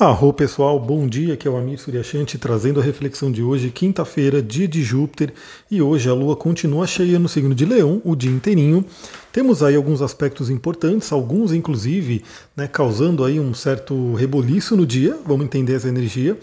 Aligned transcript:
Arro 0.00 0.32
pessoal, 0.32 0.80
bom 0.80 1.06
dia, 1.06 1.34
aqui 1.34 1.46
é 1.46 1.50
o 1.50 1.58
Amir 1.58 1.78
Suryashanti 1.78 2.38
trazendo 2.38 2.80
a 2.80 2.82
reflexão 2.82 3.30
de 3.30 3.42
hoje, 3.42 3.70
quinta-feira, 3.70 4.40
dia 4.40 4.66
de 4.66 4.82
Júpiter, 4.82 5.30
e 5.70 5.82
hoje 5.82 6.08
a 6.08 6.14
Lua 6.14 6.34
continua 6.34 6.86
cheia 6.86 7.18
no 7.18 7.28
signo 7.28 7.54
de 7.54 7.66
Leão 7.66 8.00
o 8.02 8.16
dia 8.16 8.30
inteirinho. 8.30 8.82
Temos 9.30 9.62
aí 9.62 9.76
alguns 9.76 10.00
aspectos 10.00 10.48
importantes, 10.48 11.12
alguns 11.12 11.52
inclusive 11.52 12.24
né, 12.56 12.66
causando 12.66 13.22
aí 13.26 13.38
um 13.38 13.52
certo 13.52 14.14
reboliço 14.14 14.74
no 14.74 14.86
dia, 14.86 15.18
vamos 15.26 15.44
entender 15.44 15.74
essa 15.74 15.88
energia. 15.88 16.34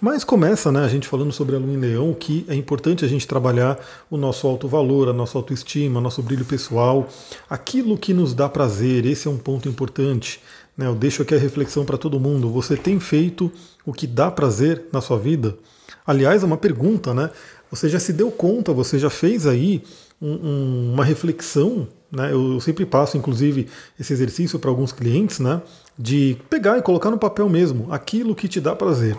Mas 0.00 0.24
começa 0.24 0.72
né, 0.72 0.82
a 0.82 0.88
gente 0.88 1.06
falando 1.06 1.32
sobre 1.32 1.54
a 1.54 1.58
Lua 1.58 1.74
em 1.74 1.76
Leão, 1.76 2.12
que 2.12 2.46
é 2.48 2.56
importante 2.56 3.04
a 3.04 3.08
gente 3.08 3.28
trabalhar 3.28 3.78
o 4.10 4.16
nosso 4.16 4.48
alto 4.48 4.66
valor, 4.66 5.08
a 5.08 5.12
nossa 5.12 5.36
autoestima, 5.38 6.00
nosso 6.00 6.22
brilho 6.22 6.46
pessoal, 6.46 7.06
aquilo 7.48 7.96
que 7.96 8.14
nos 8.14 8.32
dá 8.34 8.48
prazer, 8.48 9.04
esse 9.04 9.28
é 9.28 9.30
um 9.30 9.38
ponto 9.38 9.68
importante. 9.68 10.40
Né, 10.82 10.88
eu 10.88 10.96
deixo 10.96 11.22
aqui 11.22 11.32
a 11.32 11.38
reflexão 11.38 11.84
para 11.84 11.96
todo 11.96 12.18
mundo. 12.18 12.50
Você 12.50 12.76
tem 12.76 12.98
feito 12.98 13.52
o 13.86 13.92
que 13.92 14.04
dá 14.04 14.30
prazer 14.32 14.86
na 14.92 15.00
sua 15.00 15.16
vida? 15.16 15.56
Aliás, 16.04 16.42
é 16.42 16.46
uma 16.46 16.56
pergunta, 16.56 17.14
né? 17.14 17.30
Você 17.70 17.88
já 17.88 18.00
se 18.00 18.12
deu 18.12 18.32
conta, 18.32 18.72
você 18.72 18.98
já 18.98 19.08
fez 19.08 19.46
aí 19.46 19.84
um, 20.20 20.32
um, 20.32 20.92
uma 20.94 21.04
reflexão, 21.04 21.86
né? 22.10 22.32
Eu 22.32 22.60
sempre 22.60 22.84
passo, 22.84 23.16
inclusive, 23.16 23.68
esse 23.98 24.12
exercício 24.12 24.58
para 24.58 24.70
alguns 24.70 24.90
clientes, 24.90 25.38
né? 25.38 25.62
De 25.96 26.36
pegar 26.50 26.76
e 26.78 26.82
colocar 26.82 27.12
no 27.12 27.18
papel 27.18 27.48
mesmo 27.48 27.86
aquilo 27.92 28.34
que 28.34 28.48
te 28.48 28.60
dá 28.60 28.74
prazer. 28.74 29.16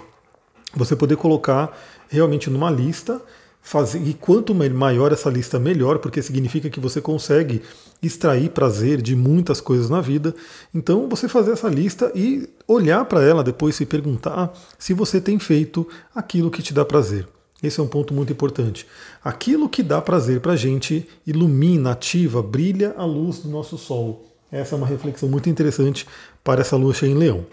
Você 0.75 0.97
poder 0.97 1.15
colocar 1.15 1.71
realmente 2.09 2.49
numa 2.49 2.69
lista 2.69 3.21
fazer, 3.63 4.05
e 4.05 4.13
quanto 4.13 4.53
maior 4.53 5.13
essa 5.13 5.29
lista, 5.29 5.57
melhor, 5.57 5.97
porque 5.99 6.21
significa 6.21 6.69
que 6.69 6.81
você 6.81 6.99
consegue 6.99 7.61
extrair 8.01 8.49
prazer 8.49 9.01
de 9.01 9.15
muitas 9.15 9.61
coisas 9.61 9.89
na 9.89 10.01
vida. 10.01 10.35
Então, 10.75 11.07
você 11.07 11.29
fazer 11.29 11.53
essa 11.53 11.69
lista 11.69 12.11
e 12.13 12.49
olhar 12.67 13.05
para 13.05 13.23
ela 13.23 13.41
depois, 13.41 13.75
se 13.75 13.85
perguntar 13.85 14.53
se 14.77 14.93
você 14.93 15.21
tem 15.21 15.39
feito 15.39 15.87
aquilo 16.13 16.51
que 16.51 16.61
te 16.61 16.73
dá 16.73 16.83
prazer. 16.83 17.25
Esse 17.63 17.79
é 17.79 17.83
um 17.83 17.87
ponto 17.87 18.13
muito 18.13 18.33
importante. 18.33 18.85
Aquilo 19.23 19.69
que 19.69 19.81
dá 19.81 20.01
prazer 20.01 20.41
para 20.41 20.51
a 20.51 20.57
gente 20.57 21.07
ilumina, 21.25 21.91
ativa, 21.91 22.43
brilha 22.43 22.93
a 22.97 23.05
luz 23.05 23.39
do 23.39 23.47
nosso 23.47 23.77
sol. 23.77 24.25
Essa 24.51 24.75
é 24.75 24.77
uma 24.77 24.85
reflexão 24.85 25.29
muito 25.29 25.49
interessante 25.49 26.05
para 26.43 26.59
essa 26.59 26.75
lua 26.75 26.93
cheia 26.93 27.09
em 27.09 27.15
leão. 27.15 27.45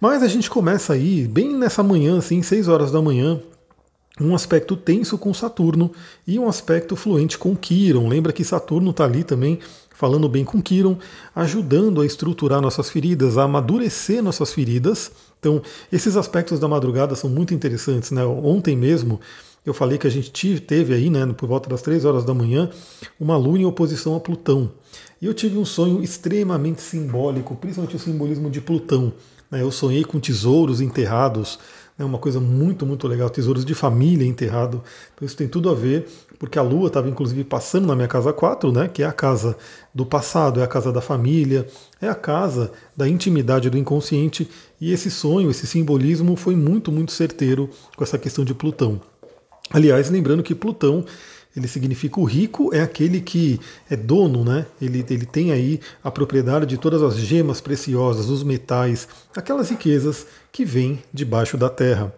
Mas 0.00 0.22
a 0.22 0.28
gente 0.28 0.48
começa 0.48 0.94
aí, 0.94 1.28
bem 1.28 1.54
nessa 1.54 1.82
manhã, 1.82 2.16
assim, 2.16 2.42
6 2.42 2.68
horas 2.68 2.90
da 2.90 3.02
manhã, 3.02 3.38
um 4.18 4.34
aspecto 4.34 4.76
tenso 4.76 5.18
com 5.18 5.32
Saturno 5.32 5.92
e 6.26 6.38
um 6.38 6.48
aspecto 6.48 6.96
fluente 6.96 7.38
com 7.38 7.54
Quiron. 7.54 8.08
Lembra 8.08 8.32
que 8.32 8.44
Saturno 8.44 8.90
está 8.90 9.04
ali 9.04 9.24
também 9.24 9.58
falando 9.90 10.28
bem 10.28 10.44
com 10.46 10.62
Quiron, 10.62 10.96
ajudando 11.34 12.00
a 12.00 12.06
estruturar 12.06 12.60
nossas 12.60 12.88
feridas, 12.88 13.36
a 13.36 13.42
amadurecer 13.44 14.22
nossas 14.22 14.52
feridas. 14.52 15.12
Então, 15.38 15.60
esses 15.92 16.16
aspectos 16.16 16.58
da 16.58 16.66
madrugada 16.66 17.14
são 17.14 17.28
muito 17.28 17.52
interessantes. 17.52 18.10
Né? 18.10 18.24
Ontem 18.24 18.74
mesmo 18.74 19.20
eu 19.64 19.74
falei 19.74 19.98
que 19.98 20.06
a 20.06 20.10
gente 20.10 20.58
teve 20.60 20.94
aí, 20.94 21.10
né, 21.10 21.26
por 21.36 21.46
volta 21.46 21.68
das 21.68 21.82
3 21.82 22.04
horas 22.06 22.24
da 22.24 22.32
manhã, 22.32 22.70
uma 23.18 23.36
lua 23.36 23.58
em 23.58 23.66
oposição 23.66 24.16
a 24.16 24.20
Plutão. 24.20 24.72
E 25.20 25.26
eu 25.26 25.34
tive 25.34 25.58
um 25.58 25.64
sonho 25.64 26.02
extremamente 26.02 26.80
simbólico, 26.80 27.54
principalmente 27.54 27.96
o 27.96 27.98
simbolismo 27.98 28.50
de 28.50 28.60
Plutão. 28.60 29.12
Né? 29.50 29.62
Eu 29.62 29.70
sonhei 29.70 30.04
com 30.04 30.18
tesouros 30.18 30.80
enterrados 30.80 31.58
é 32.02 32.04
uma 32.04 32.18
coisa 32.18 32.40
muito, 32.40 32.86
muito 32.86 33.06
legal. 33.06 33.28
Tesouros 33.28 33.64
de 33.64 33.74
família 33.74 34.26
enterrado. 34.26 34.82
Então 35.14 35.26
isso 35.26 35.36
tem 35.36 35.46
tudo 35.46 35.68
a 35.68 35.74
ver, 35.74 36.08
porque 36.38 36.58
a 36.58 36.62
Lua 36.62 36.86
estava 36.86 37.08
inclusive 37.08 37.44
passando 37.44 37.86
na 37.86 37.94
minha 37.94 38.08
casa 38.08 38.32
4, 38.32 38.72
né? 38.72 38.88
Que 38.88 39.02
é 39.02 39.06
a 39.06 39.12
casa 39.12 39.54
do 39.94 40.06
passado, 40.06 40.60
é 40.60 40.64
a 40.64 40.66
casa 40.66 40.90
da 40.90 41.02
família, 41.02 41.66
é 42.00 42.08
a 42.08 42.14
casa 42.14 42.72
da 42.96 43.06
intimidade 43.06 43.68
do 43.68 43.76
inconsciente. 43.76 44.48
E 44.80 44.92
esse 44.92 45.10
sonho, 45.10 45.50
esse 45.50 45.66
simbolismo 45.66 46.36
foi 46.36 46.56
muito, 46.56 46.90
muito 46.90 47.12
certeiro 47.12 47.68
com 47.94 48.02
essa 48.02 48.18
questão 48.18 48.44
de 48.46 48.54
Plutão. 48.54 49.00
Aliás, 49.70 50.08
lembrando 50.08 50.42
que 50.42 50.54
Plutão 50.54 51.04
ele 51.56 51.66
significa 51.66 52.20
o 52.20 52.24
rico 52.24 52.72
é 52.72 52.80
aquele 52.80 53.20
que 53.20 53.58
é 53.90 53.96
dono, 53.96 54.44
né? 54.44 54.66
Ele, 54.80 55.04
ele 55.10 55.26
tem 55.26 55.50
aí 55.50 55.80
a 56.02 56.10
propriedade 56.10 56.64
de 56.64 56.78
todas 56.78 57.02
as 57.02 57.16
gemas 57.16 57.60
preciosas, 57.60 58.28
os 58.28 58.44
metais, 58.44 59.08
aquelas 59.34 59.68
riquezas 59.68 60.26
que 60.52 60.64
vêm 60.64 61.02
debaixo 61.12 61.56
da 61.56 61.68
terra. 61.68 62.14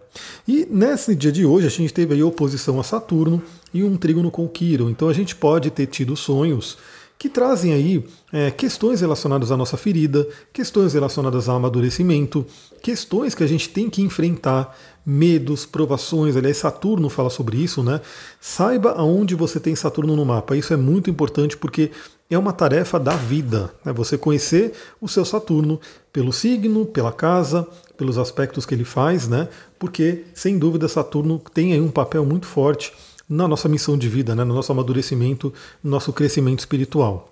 E 0.47 0.67
nesse 0.69 1.15
dia 1.15 1.31
de 1.31 1.45
hoje 1.45 1.65
a 1.65 1.69
gente 1.69 1.93
teve 1.93 2.13
aí 2.13 2.21
oposição 2.21 2.79
a 2.79 2.83
Saturno 2.83 3.41
e 3.73 3.83
um 3.83 3.97
trígono 3.97 4.29
com 4.29 4.47
Quirón. 4.47 4.91
Então 4.91 5.09
a 5.09 5.13
gente 5.13 5.35
pode 5.35 5.71
ter 5.71 5.87
tido 5.87 6.15
sonhos 6.15 6.77
que 7.23 7.29
trazem 7.29 7.71
aí 7.71 8.05
é, 8.33 8.51
questões 8.51 8.99
relacionadas 8.99 9.49
à 9.49 9.55
nossa 9.55 9.77
ferida, 9.77 10.27
questões 10.51 10.93
relacionadas 10.93 11.47
ao 11.47 11.55
amadurecimento, 11.55 12.45
questões 12.81 13.33
que 13.33 13.41
a 13.41 13.47
gente 13.47 13.69
tem 13.69 13.89
que 13.89 14.01
enfrentar, 14.01 14.77
medos, 15.05 15.65
provações. 15.65 16.35
Aliás, 16.35 16.57
Saturno 16.57 17.07
fala 17.07 17.29
sobre 17.29 17.55
isso, 17.55 17.81
né? 17.81 18.01
Saiba 18.41 18.91
aonde 18.97 19.35
você 19.35 19.57
tem 19.57 19.73
Saturno 19.73 20.17
no 20.17 20.25
mapa. 20.25 20.57
Isso 20.57 20.73
é 20.73 20.75
muito 20.75 21.09
importante 21.09 21.55
porque 21.55 21.91
é 22.29 22.37
uma 22.37 22.51
tarefa 22.51 22.99
da 22.99 23.15
vida, 23.15 23.73
né? 23.85 23.93
Você 23.93 24.17
conhecer 24.17 24.73
o 24.99 25.07
seu 25.07 25.23
Saturno 25.23 25.79
pelo 26.11 26.33
signo, 26.33 26.85
pela 26.85 27.13
casa, 27.13 27.65
pelos 27.95 28.17
aspectos 28.17 28.65
que 28.65 28.75
ele 28.75 28.83
faz, 28.83 29.29
né? 29.29 29.47
Porque, 29.79 30.25
sem 30.33 30.59
dúvida, 30.59 30.89
Saturno 30.89 31.41
tem 31.53 31.71
aí 31.71 31.79
um 31.79 31.89
papel 31.89 32.25
muito 32.25 32.47
forte 32.47 32.91
na 33.29 33.47
nossa 33.47 33.69
missão 33.69 33.97
de 33.97 34.07
vida, 34.09 34.35
né, 34.35 34.43
no 34.43 34.53
nosso 34.53 34.71
amadurecimento, 34.71 35.53
no 35.83 35.91
nosso 35.91 36.11
crescimento 36.11 36.59
espiritual. 36.59 37.29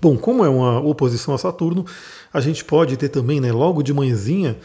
Bom, 0.00 0.16
como 0.16 0.44
é 0.44 0.48
uma 0.48 0.80
oposição 0.80 1.34
a 1.34 1.38
Saturno, 1.38 1.84
a 2.32 2.40
gente 2.40 2.64
pode 2.64 2.96
ter 2.96 3.08
também, 3.08 3.40
né, 3.40 3.50
logo 3.50 3.82
de 3.82 3.92
manhãzinha, 3.92 4.58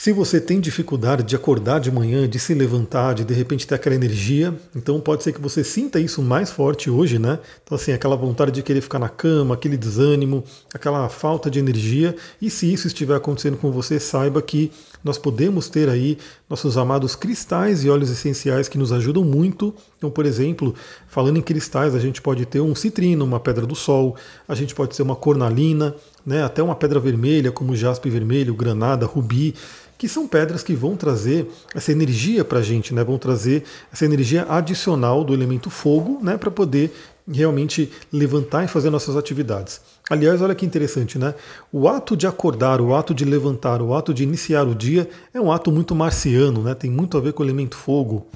se 0.00 0.14
você 0.14 0.40
tem 0.40 0.58
dificuldade 0.58 1.22
de 1.22 1.36
acordar 1.36 1.78
de 1.78 1.92
manhã, 1.92 2.26
de 2.26 2.38
se 2.38 2.54
levantar, 2.54 3.12
de 3.12 3.22
de 3.22 3.34
repente 3.34 3.66
ter 3.66 3.74
aquela 3.74 3.94
energia, 3.94 4.58
então 4.74 4.98
pode 4.98 5.22
ser 5.22 5.30
que 5.30 5.40
você 5.42 5.62
sinta 5.62 6.00
isso 6.00 6.22
mais 6.22 6.50
forte 6.50 6.88
hoje, 6.88 7.18
né? 7.18 7.38
Então, 7.62 7.76
assim, 7.76 7.92
aquela 7.92 8.16
vontade 8.16 8.50
de 8.50 8.62
querer 8.62 8.80
ficar 8.80 8.98
na 8.98 9.10
cama, 9.10 9.52
aquele 9.52 9.76
desânimo, 9.76 10.42
aquela 10.72 11.06
falta 11.10 11.50
de 11.50 11.58
energia. 11.58 12.16
E 12.40 12.48
se 12.48 12.72
isso 12.72 12.86
estiver 12.86 13.14
acontecendo 13.14 13.58
com 13.58 13.70
você, 13.70 14.00
saiba 14.00 14.40
que 14.40 14.72
nós 15.04 15.18
podemos 15.18 15.68
ter 15.68 15.86
aí 15.90 16.16
nossos 16.48 16.78
amados 16.78 17.14
cristais 17.14 17.84
e 17.84 17.90
óleos 17.90 18.10
essenciais 18.10 18.70
que 18.70 18.78
nos 18.78 18.92
ajudam 18.92 19.22
muito. 19.22 19.74
Então, 19.98 20.10
por 20.10 20.24
exemplo, 20.24 20.74
falando 21.08 21.36
em 21.36 21.42
cristais, 21.42 21.94
a 21.94 21.98
gente 21.98 22.22
pode 22.22 22.46
ter 22.46 22.60
um 22.62 22.74
citrino, 22.74 23.22
uma 23.22 23.38
pedra 23.38 23.66
do 23.66 23.74
sol, 23.74 24.16
a 24.48 24.54
gente 24.54 24.74
pode 24.74 24.96
ter 24.96 25.02
uma 25.02 25.14
cornalina, 25.14 25.94
né, 26.24 26.42
até 26.42 26.62
uma 26.62 26.74
pedra 26.74 26.98
vermelha, 26.98 27.52
como 27.52 27.76
jaspe 27.76 28.08
vermelho, 28.08 28.54
granada, 28.54 29.04
rubi 29.04 29.54
que 30.00 30.08
são 30.08 30.26
pedras 30.26 30.62
que 30.62 30.74
vão 30.74 30.96
trazer 30.96 31.46
essa 31.74 31.92
energia 31.92 32.42
para 32.42 32.60
a 32.60 32.62
gente, 32.62 32.94
né? 32.94 33.04
vão 33.04 33.18
trazer 33.18 33.64
essa 33.92 34.06
energia 34.06 34.46
adicional 34.48 35.22
do 35.22 35.34
elemento 35.34 35.68
fogo 35.68 36.18
né? 36.22 36.38
para 36.38 36.50
poder 36.50 36.90
realmente 37.30 37.92
levantar 38.10 38.64
e 38.64 38.66
fazer 38.66 38.88
nossas 38.88 39.14
atividades. 39.14 39.78
Aliás, 40.08 40.40
olha 40.40 40.54
que 40.54 40.64
interessante, 40.64 41.18
né? 41.18 41.34
O 41.70 41.86
ato 41.86 42.16
de 42.16 42.26
acordar, 42.26 42.80
o 42.80 42.94
ato 42.94 43.12
de 43.12 43.26
levantar, 43.26 43.82
o 43.82 43.94
ato 43.94 44.14
de 44.14 44.22
iniciar 44.22 44.66
o 44.66 44.74
dia 44.74 45.06
é 45.34 45.40
um 45.40 45.52
ato 45.52 45.70
muito 45.70 45.94
marciano, 45.94 46.62
né? 46.62 46.74
Tem 46.74 46.90
muito 46.90 47.18
a 47.18 47.20
ver 47.20 47.34
com 47.34 47.42
o 47.42 47.46
elemento 47.46 47.76
fogo. 47.76 48.26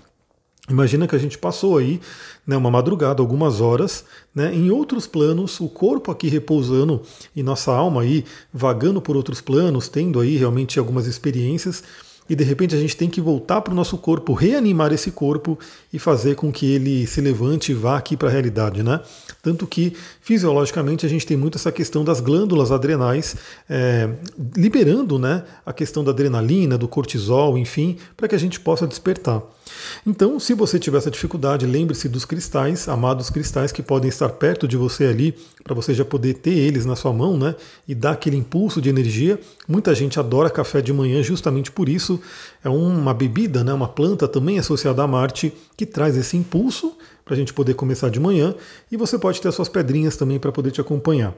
Imagina 0.69 1.07
que 1.07 1.15
a 1.15 1.19
gente 1.19 1.37
passou 1.37 1.77
aí 1.77 2.01
né, 2.47 2.57
uma 2.57 2.71
madrugada, 2.71 3.21
algumas 3.21 3.61
horas, 3.61 4.05
né, 4.35 4.55
em 4.55 4.71
outros 4.71 5.07
planos, 5.07 5.61
o 5.61 5.69
corpo 5.69 6.11
aqui 6.11 6.29
repousando 6.29 7.03
e 7.37 7.43
nossa 7.43 7.71
alma 7.71 8.01
aí 8.01 8.25
vagando 8.53 9.01
por 9.01 9.15
outros 9.15 9.43
planos, 9.43 9.89
tendo 9.89 10.19
aí 10.21 10.37
realmente 10.37 10.79
algumas 10.79 11.07
experiências 11.07 11.83
e 12.29 12.35
de 12.35 12.43
repente 12.43 12.75
a 12.75 12.79
gente 12.79 12.97
tem 12.97 13.11
que 13.11 13.21
voltar 13.21 13.61
para 13.61 13.73
o 13.73 13.77
nosso 13.77 13.99
corpo, 13.99 14.33
reanimar 14.33 14.93
esse 14.93 15.11
corpo 15.11 15.59
e 15.93 15.99
fazer 15.99 16.35
com 16.35 16.51
que 16.51 16.73
ele 16.73 17.07
se 17.07 17.21
levante 17.21 17.73
e 17.73 17.75
vá 17.75 17.99
aqui 17.99 18.17
para 18.17 18.29
a 18.29 18.31
realidade, 18.31 18.83
né? 18.83 19.01
Tanto 19.43 19.67
que 19.67 19.95
fisiologicamente 20.21 21.05
a 21.05 21.09
gente 21.09 21.27
tem 21.27 21.37
muito 21.37 21.59
essa 21.59 21.71
questão 21.71 22.03
das 22.03 22.21
glândulas 22.21 22.73
adrenais 22.73 23.37
é, 23.69 24.09
liberando, 24.57 25.19
né, 25.19 25.45
a 25.67 25.73
questão 25.73 26.03
da 26.03 26.13
adrenalina, 26.13 26.79
do 26.79 26.89
cortisol, 26.89 27.59
enfim, 27.59 27.99
para 28.17 28.27
que 28.27 28.35
a 28.35 28.39
gente 28.39 28.59
possa 28.59 28.87
despertar. 28.87 29.43
Então, 30.07 30.39
se 30.39 30.55
você 30.55 30.79
tiver 30.79 30.99
essa 30.99 31.11
dificuldade, 31.11 31.67
lembre-se 31.67 32.09
dos 32.09 32.25
cristais, 32.25 32.89
amados 32.89 33.31
cristais 33.31 33.73
que 33.73 33.83
podem 33.83 34.09
estar 34.09 34.29
perto 34.29 34.69
de 34.69 34.77
você 34.77 35.05
ali, 35.05 35.35
para 35.63 35.75
você 35.75 35.95
já 35.95 36.05
poder 36.05 36.35
ter 36.35 36.53
eles 36.53 36.85
na 36.85 36.95
sua 36.95 37.13
mão, 37.13 37.39
né? 37.39 37.55
E 37.89 37.95
dar 37.95 38.13
aquele 38.13 38.37
impulso 38.37 38.81
de 38.81 38.89
energia. 38.89 39.39
Muita 39.67 39.95
gente 39.95 40.21
adora 40.21 40.51
café 40.51 40.83
de 40.83 40.93
manhã 40.93 41.23
justamente 41.23 41.73
por 41.73 41.89
isso. 41.89 42.21
É 42.63 42.69
uma 42.69 43.15
bebida, 43.15 43.65
né? 43.65 43.73
uma 43.73 43.89
planta 43.89 44.29
também 44.29 44.59
associada 44.59 45.03
a 45.03 45.07
Marte, 45.07 45.53
que 45.77 45.87
traz 45.87 46.17
esse 46.17 46.37
impulso 46.37 46.97
para 47.25 47.35
a 47.35 47.37
gente 47.37 47.55
poder 47.55 47.75
começar 47.75 48.11
de 48.11 48.21
manhã. 48.21 48.55
E 48.93 48.97
você 48.97 49.19
pode 49.19 49.41
ter 49.41 49.49
as 49.49 49.55
suas 49.55 49.69
pedrinhas 49.69 50.17
também 50.17 50.39
para 50.39 50.53
poder 50.53 50.71
te 50.71 50.81
acompanhar. 50.81 51.35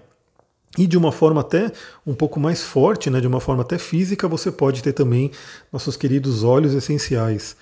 E 0.76 0.86
de 0.86 0.98
uma 0.98 1.10
forma 1.10 1.40
até 1.40 1.72
um 2.06 2.14
pouco 2.14 2.38
mais 2.38 2.62
forte, 2.62 3.08
né, 3.08 3.20
de 3.20 3.26
uma 3.26 3.40
forma 3.40 3.62
até 3.62 3.78
física, 3.78 4.28
você 4.28 4.50
pode 4.50 4.82
ter 4.82 4.92
também 4.92 5.30
nossos 5.72 5.96
queridos 5.96 6.44
óleos 6.44 6.74
essenciais. 6.74 7.56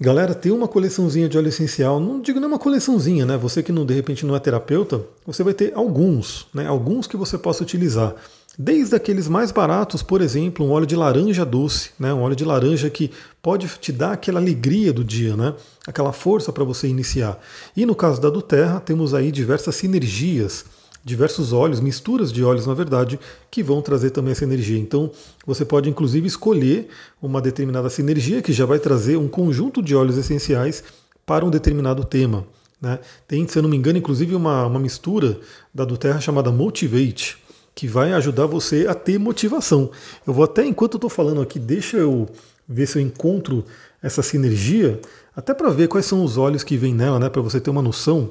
Galera, 0.00 0.32
tem 0.32 0.52
uma 0.52 0.68
coleçãozinha 0.68 1.28
de 1.28 1.36
óleo 1.36 1.48
essencial, 1.48 1.98
não 1.98 2.20
digo 2.20 2.38
nem 2.38 2.48
uma 2.48 2.58
coleçãozinha, 2.58 3.26
né? 3.26 3.36
Você 3.36 3.64
que 3.64 3.72
não, 3.72 3.84
de 3.84 3.94
repente 3.94 4.24
não 4.24 4.36
é 4.36 4.38
terapeuta, 4.38 5.00
você 5.26 5.42
vai 5.42 5.52
ter 5.52 5.74
alguns, 5.74 6.46
né? 6.54 6.68
Alguns 6.68 7.08
que 7.08 7.16
você 7.16 7.36
possa 7.36 7.64
utilizar. 7.64 8.14
Desde 8.56 8.94
aqueles 8.94 9.28
mais 9.28 9.52
baratos, 9.52 10.02
por 10.02 10.20
exemplo, 10.20 10.66
um 10.66 10.70
óleo 10.70 10.86
de 10.86 10.96
laranja 10.96 11.44
doce, 11.44 11.90
né? 11.98 12.12
um 12.12 12.22
óleo 12.22 12.34
de 12.34 12.44
laranja 12.44 12.90
que 12.90 13.12
pode 13.40 13.68
te 13.80 13.92
dar 13.92 14.12
aquela 14.12 14.40
alegria 14.40 14.92
do 14.92 15.04
dia, 15.04 15.36
né? 15.36 15.54
aquela 15.86 16.12
força 16.12 16.52
para 16.52 16.64
você 16.64 16.88
iniciar. 16.88 17.38
E 17.76 17.86
no 17.86 17.94
caso 17.94 18.20
da 18.20 18.28
do 18.28 18.42
Terra, 18.42 18.80
temos 18.80 19.14
aí 19.14 19.30
diversas 19.30 19.76
sinergias, 19.76 20.64
diversos 21.08 21.52
óleos, 21.52 21.80
misturas 21.80 22.30
de 22.30 22.44
óleos, 22.44 22.66
na 22.66 22.74
verdade, 22.74 23.18
que 23.50 23.62
vão 23.62 23.80
trazer 23.80 24.10
também 24.10 24.32
essa 24.32 24.44
energia. 24.44 24.78
Então, 24.78 25.10
você 25.46 25.64
pode 25.64 25.88
inclusive 25.88 26.26
escolher 26.26 26.88
uma 27.20 27.40
determinada 27.40 27.88
sinergia 27.88 28.42
que 28.42 28.52
já 28.52 28.66
vai 28.66 28.78
trazer 28.78 29.16
um 29.16 29.26
conjunto 29.26 29.82
de 29.82 29.96
óleos 29.96 30.18
essenciais 30.18 30.84
para 31.24 31.44
um 31.44 31.50
determinado 31.50 32.04
tema. 32.04 32.46
Né? 32.80 32.98
Tem, 33.26 33.48
se 33.48 33.58
eu 33.58 33.62
não 33.62 33.70
me 33.70 33.76
engano, 33.76 33.98
inclusive 33.98 34.34
uma, 34.34 34.66
uma 34.66 34.78
mistura 34.78 35.40
da 35.74 35.84
do 35.84 35.96
Terra 35.96 36.20
chamada 36.20 36.52
Motivate 36.52 37.38
que 37.74 37.86
vai 37.86 38.12
ajudar 38.12 38.44
você 38.46 38.86
a 38.88 38.94
ter 38.94 39.18
motivação. 39.18 39.90
Eu 40.26 40.32
vou 40.34 40.42
até, 40.42 40.66
enquanto 40.66 40.94
eu 40.94 40.98
estou 40.98 41.10
falando 41.10 41.40
aqui, 41.40 41.60
deixa 41.60 41.96
eu 41.96 42.28
ver 42.68 42.86
se 42.86 42.98
eu 42.98 43.02
encontro 43.02 43.64
essa 44.02 44.20
sinergia, 44.20 45.00
até 45.34 45.54
para 45.54 45.70
ver 45.70 45.86
quais 45.86 46.04
são 46.04 46.24
os 46.24 46.36
olhos 46.36 46.64
que 46.64 46.76
vem 46.76 46.92
nela, 46.92 47.20
né, 47.20 47.28
para 47.28 47.40
você 47.40 47.60
ter 47.60 47.70
uma 47.70 47.80
noção. 47.80 48.30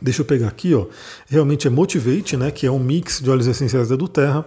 Deixa 0.00 0.20
eu 0.20 0.26
pegar 0.26 0.48
aqui, 0.48 0.74
ó. 0.74 0.86
Realmente 1.28 1.66
é 1.66 1.70
Motivate, 1.70 2.36
né, 2.36 2.50
que 2.50 2.66
é 2.66 2.70
um 2.70 2.78
mix 2.78 3.20
de 3.20 3.30
óleos 3.30 3.46
essenciais 3.46 3.88
da 3.88 3.96
do 3.96 4.06
Terra. 4.06 4.44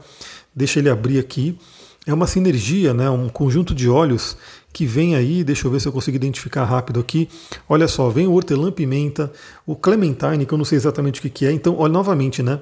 Deixa 0.56 0.80
ele 0.80 0.90
abrir 0.90 1.20
aqui. 1.20 1.58
É 2.06 2.14
uma 2.14 2.28
sinergia, 2.28 2.94
né, 2.94 3.10
um 3.10 3.30
conjunto 3.30 3.74
de 3.74 3.90
óleos 3.90 4.38
que 4.72 4.86
vem 4.86 5.16
aí, 5.16 5.44
deixa 5.44 5.68
eu 5.68 5.72
ver 5.72 5.80
se 5.80 5.88
eu 5.88 5.92
consigo 5.92 6.16
identificar 6.16 6.64
rápido 6.64 7.00
aqui. 7.00 7.28
Olha 7.68 7.88
só, 7.88 8.10
vem 8.10 8.28
o 8.28 8.34
hortelã-pimenta, 8.34 9.32
o 9.66 9.76
clementine, 9.76 10.46
que 10.46 10.54
eu 10.54 10.58
não 10.58 10.66
sei 10.66 10.78
exatamente 10.78 11.20
o 11.20 11.30
que 11.30 11.46
é. 11.46 11.52
Então, 11.52 11.76
olha 11.78 11.92
novamente, 11.92 12.42
né? 12.44 12.60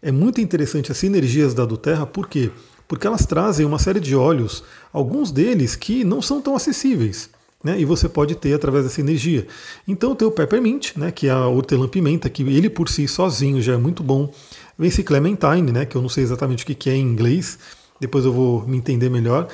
É 0.00 0.12
muito 0.12 0.40
interessante 0.40 0.92
as 0.92 0.98
sinergias 0.98 1.54
da 1.54 1.64
Duterra, 1.64 2.06
por 2.06 2.28
quê? 2.28 2.50
Porque 2.86 3.06
elas 3.06 3.26
trazem 3.26 3.66
uma 3.66 3.78
série 3.78 4.00
de 4.00 4.14
óleos, 4.14 4.62
alguns 4.92 5.30
deles 5.30 5.76
que 5.76 6.04
não 6.04 6.22
são 6.22 6.40
tão 6.40 6.54
acessíveis. 6.54 7.28
Né, 7.62 7.80
e 7.80 7.84
você 7.84 8.08
pode 8.08 8.36
ter 8.36 8.54
através 8.54 8.84
dessa 8.84 9.00
energia. 9.00 9.44
Então 9.86 10.14
tem 10.14 10.28
o 10.28 10.30
Peppermint, 10.30 10.96
né, 10.96 11.10
que 11.10 11.26
é 11.26 11.30
a 11.30 11.48
hortelã-pimenta, 11.48 12.30
que 12.30 12.42
ele 12.44 12.70
por 12.70 12.88
si 12.88 13.08
sozinho 13.08 13.60
já 13.60 13.74
é 13.74 13.76
muito 13.76 14.00
bom. 14.00 14.32
Vem 14.78 14.88
esse 14.88 15.02
Clementine, 15.02 15.72
né, 15.72 15.84
que 15.84 15.96
eu 15.96 16.02
não 16.02 16.08
sei 16.08 16.22
exatamente 16.22 16.62
o 16.62 16.66
que 16.66 16.88
é 16.88 16.94
em 16.94 17.02
inglês, 17.02 17.58
depois 18.00 18.24
eu 18.24 18.32
vou 18.32 18.64
me 18.64 18.76
entender 18.76 19.10
melhor. 19.10 19.48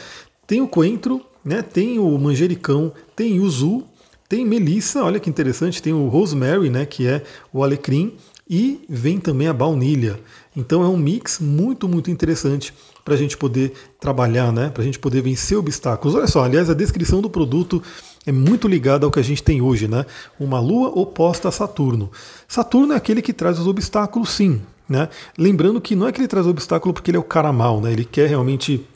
Tem 0.47 0.61
o 0.61 0.69
coentro, 0.69 1.23
né, 1.43 1.63
tem 1.63 1.99
o 1.99 2.19
manjericão, 2.19 2.93
tem 3.17 3.39
o 3.39 3.45
yuzu, 3.45 3.85
tem 4.29 4.45
melissa, 4.45 5.03
olha 5.03 5.19
que 5.19 5.31
interessante, 5.31 5.81
tem 5.81 5.95
o 5.95 6.09
rosemary, 6.09 6.69
né, 6.69 6.85
que 6.85 7.07
é 7.07 7.23
o 7.53 7.65
alecrim, 7.65 8.17
e 8.49 8.85
vem 8.87 9.19
também 9.19 9.49
a 9.49 9.53
baunilha. 9.55 10.21
Então 10.55 10.83
é 10.85 10.89
um 10.89 10.97
mix 10.99 11.39
muito, 11.41 11.89
muito 11.89 12.11
interessante 12.11 12.75
para 13.05 13.15
a 13.15 13.17
gente 13.17 13.37
poder 13.37 13.73
trabalhar, 14.01 14.51
né? 14.53 14.71
para 14.71 14.83
a 14.83 14.85
gente 14.85 14.99
poder 14.99 15.21
vencer 15.21 15.59
obstáculos. 15.59 16.15
Olha 16.15 16.27
só, 16.27 16.43
aliás, 16.43 16.71
a 16.71 16.75
descrição 16.75 17.21
do 17.21 17.29
produto 17.29 17.83
é 18.25 18.33
muito 18.33 18.67
ligada 18.67 19.05
ao 19.05 19.13
que 19.13 19.21
a 19.21 19.25
gente 19.25 19.43
tem 19.43 19.61
hoje, 19.61 19.87
né? 19.87 20.07
Uma 20.41 20.59
lua 20.59 20.89
oposta 20.89 21.49
a 21.49 21.53
Saturno. 21.53 22.11
Saturno 22.49 22.95
é 22.95 22.97
aquele 22.97 23.21
que 23.21 23.33
traz 23.33 23.59
os 23.59 23.67
obstáculos, 23.67 24.31
sim. 24.31 24.63
Né? 24.89 25.09
Lembrando 25.37 25.81
que 25.81 25.95
não 25.95 26.09
é 26.09 26.13
que 26.13 26.21
ele 26.21 26.29
traz 26.29 26.47
obstáculo 26.47 26.95
porque 26.95 27.11
ele 27.11 27.19
é 27.19 27.21
o 27.21 27.25
cara 27.25 27.53
mal, 27.53 27.81
né? 27.81 27.93
ele 27.93 28.05
quer 28.05 28.29
realmente 28.29 28.87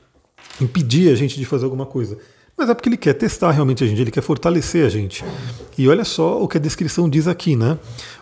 impedir 0.61 1.11
a 1.11 1.15
gente 1.15 1.37
de 1.37 1.45
fazer 1.45 1.65
alguma 1.65 1.87
coisa 1.87 2.19
mas 2.59 2.69
é 2.69 2.75
porque 2.75 2.89
ele 2.89 2.97
quer 2.97 3.15
testar 3.15 3.53
realmente 3.53 3.85
a 3.85 3.87
gente, 3.87 4.01
ele 4.01 4.11
quer 4.11 4.21
fortalecer 4.21 4.85
a 4.85 4.89
gente. 4.89 5.25
E 5.79 5.89
olha 5.89 6.05
só 6.05 6.43
o 6.43 6.49
que 6.49 6.57
a 6.57 6.61
descrição 6.61 7.09
diz 7.09 7.29
aqui, 7.29 7.55
né? 7.55 7.79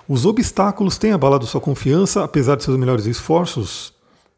Os 0.07 0.27
obstáculos 0.27 0.99
têm 0.99 1.13
abalado 1.13 1.47
sua 1.47 1.61
confiança, 1.61 2.23
apesar 2.23 2.57
de 2.57 2.63
seus 2.63 2.77
melhores 2.77 3.07
esforços. 3.07 3.95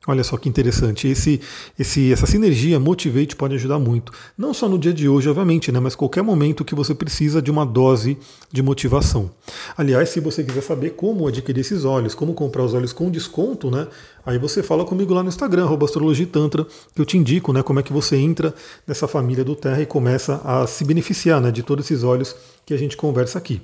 Olha 0.06 0.22
só 0.22 0.36
que 0.36 0.48
interessante. 0.48 1.08
Esse, 1.08 1.40
esse, 1.78 2.12
essa 2.12 2.24
sinergia 2.24 2.78
Motivate 2.78 3.34
pode 3.34 3.56
ajudar 3.56 3.78
muito. 3.78 4.12
Não 4.38 4.54
só 4.54 4.68
no 4.68 4.78
dia 4.78 4.92
de 4.92 5.08
hoje, 5.08 5.28
obviamente, 5.28 5.72
né, 5.72 5.80
mas 5.80 5.96
qualquer 5.96 6.22
momento 6.22 6.64
que 6.64 6.74
você 6.74 6.94
precisa 6.94 7.42
de 7.42 7.50
uma 7.50 7.66
dose 7.66 8.16
de 8.50 8.62
motivação. 8.62 9.30
Aliás, 9.76 10.08
se 10.08 10.20
você 10.20 10.44
quiser 10.44 10.62
saber 10.62 10.90
como 10.90 11.26
adquirir 11.26 11.60
esses 11.60 11.84
óleos, 11.84 12.14
como 12.14 12.32
comprar 12.32 12.62
os 12.62 12.74
óleos 12.74 12.92
com 12.92 13.10
desconto, 13.10 13.70
né, 13.70 13.88
aí 14.24 14.38
você 14.38 14.62
fala 14.62 14.84
comigo 14.84 15.12
lá 15.12 15.22
no 15.22 15.28
Instagram, 15.28 15.68
astrologitantra, 15.82 16.64
que 16.94 17.00
eu 17.00 17.04
te 17.04 17.18
indico 17.18 17.52
né, 17.52 17.62
como 17.62 17.80
é 17.80 17.82
que 17.82 17.92
você 17.92 18.16
entra 18.16 18.54
nessa 18.86 19.08
família 19.08 19.44
do 19.44 19.56
Terra 19.56 19.82
e 19.82 19.86
começa 19.86 20.40
a 20.44 20.66
se 20.66 20.84
beneficiar 20.84 21.40
né, 21.40 21.50
de 21.50 21.62
todos 21.62 21.84
esses 21.84 22.04
óleos 22.04 22.34
que 22.64 22.72
a 22.72 22.78
gente 22.78 22.96
conversa 22.96 23.36
aqui. 23.36 23.60